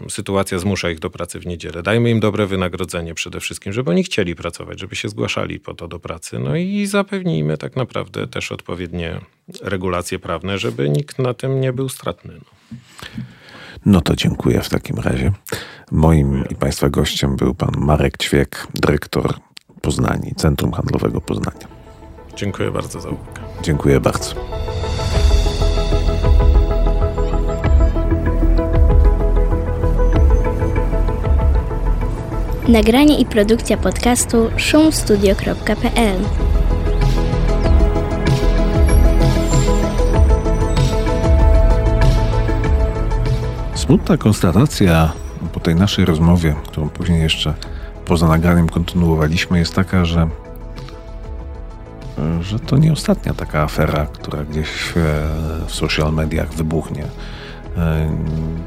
[0.10, 1.84] sytuacja zmusza ich do pracy w niedzielę.
[1.84, 5.74] Dajmy im dobre wynagrodzenie przede wszystkim, żeby oni chcieli pracować, żeby się się zgłaszali po
[5.74, 6.40] to do pracy.
[6.40, 9.20] No i zapewnijmy tak naprawdę też odpowiednie
[9.62, 12.34] regulacje prawne, żeby nikt na tym nie był stratny.
[12.34, 12.78] No.
[13.86, 15.32] No to dziękuję w takim razie.
[15.92, 19.34] Moim i Państwa gościem był pan Marek Ćwiek, dyrektor
[19.82, 21.68] Poznani, Centrum Handlowego Poznania.
[22.36, 23.42] Dziękuję bardzo za uwagę.
[23.62, 24.63] Dziękuję bardzo.
[32.68, 36.20] Nagranie i produkcja podcastu szumstudio.pl
[43.76, 45.14] Smutna konstatacja
[45.54, 47.54] po tej naszej rozmowie, którą później jeszcze
[48.06, 50.30] poza nagraniem kontynuowaliśmy, jest taka, że,
[52.42, 54.96] że to nie ostatnia taka afera, która gdzieś w
[55.68, 57.04] social mediach wybuchnie.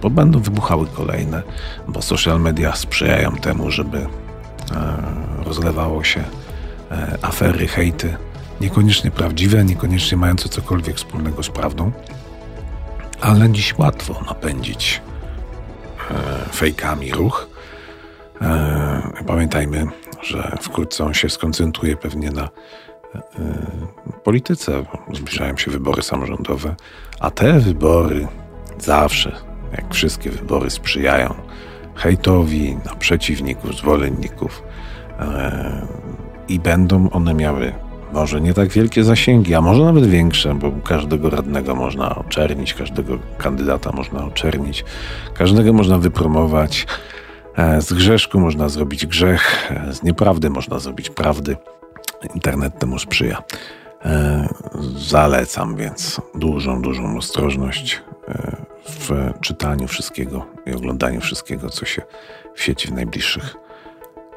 [0.02, 1.42] Bo będą wybuchały kolejne,
[1.88, 4.07] bo social media sprzyjają temu, żeby e,
[5.44, 6.24] rozlewało się
[6.90, 8.16] e, afery, hejty,
[8.61, 11.92] niekoniecznie prawdziwe, niekoniecznie mające cokolwiek wspólnego z prawdą,
[13.20, 15.00] ale dziś łatwo napędzić
[16.11, 17.48] E, fejkami ruch.
[19.26, 19.86] Pamiętajmy,
[20.22, 22.48] że wkrótce on się skoncentruje pewnie na
[24.24, 24.84] polityce.
[25.14, 26.74] Zbliżają się wybory samorządowe,
[27.20, 28.28] a te wybory
[28.79, 29.33] zawsze,
[29.72, 31.35] jak wszystkie wybory, sprzyjają
[31.95, 34.62] hejtowi na przeciwników, zwolenników
[36.49, 37.72] i będą one miały
[38.12, 43.18] może nie tak wielkie zasięgi, a może nawet większe, bo każdego radnego można oczernić, każdego
[43.39, 44.85] kandydata można oczernić,
[45.35, 46.87] każdego można wypromować.
[47.57, 51.57] E, z grzeszku można zrobić grzech, e, z nieprawdy można zrobić prawdy.
[52.35, 53.43] Internet temu sprzyja.
[54.05, 54.49] E,
[54.97, 58.03] zalecam więc dużą, dużą ostrożność
[58.89, 62.03] w czytaniu wszystkiego i oglądaniu wszystkiego, co się
[62.55, 63.57] w sieci w najbliższych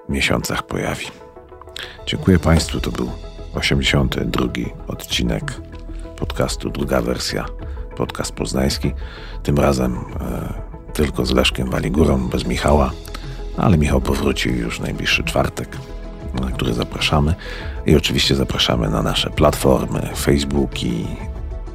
[0.10, 1.06] miesiącach pojawi.
[2.06, 2.80] Dziękuję Państwu.
[2.80, 3.12] To był
[3.56, 4.48] 82
[4.88, 5.54] odcinek
[6.18, 7.46] podcastu, druga wersja,
[7.98, 8.92] podcast poznański.
[9.44, 12.92] Tym razem e, tylko z Leszkiem Waligurą, bez Michała,
[13.58, 15.78] ale Michał powróci już najbliższy czwartek,
[16.42, 17.36] na który zapraszamy.
[17.86, 21.08] I oczywiście zapraszamy na nasze platformy, Facebooki,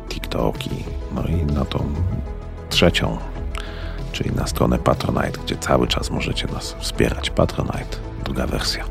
[0.09, 0.71] TikToki,
[1.15, 1.93] no i na tą
[2.71, 3.19] trzecią,
[4.13, 7.31] czyli na stronę Patronite, gdzie cały czas możecie nas wspierać.
[7.31, 8.85] Patronite, druga wersja.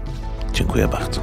[0.53, 1.21] Dziękuję bardzo.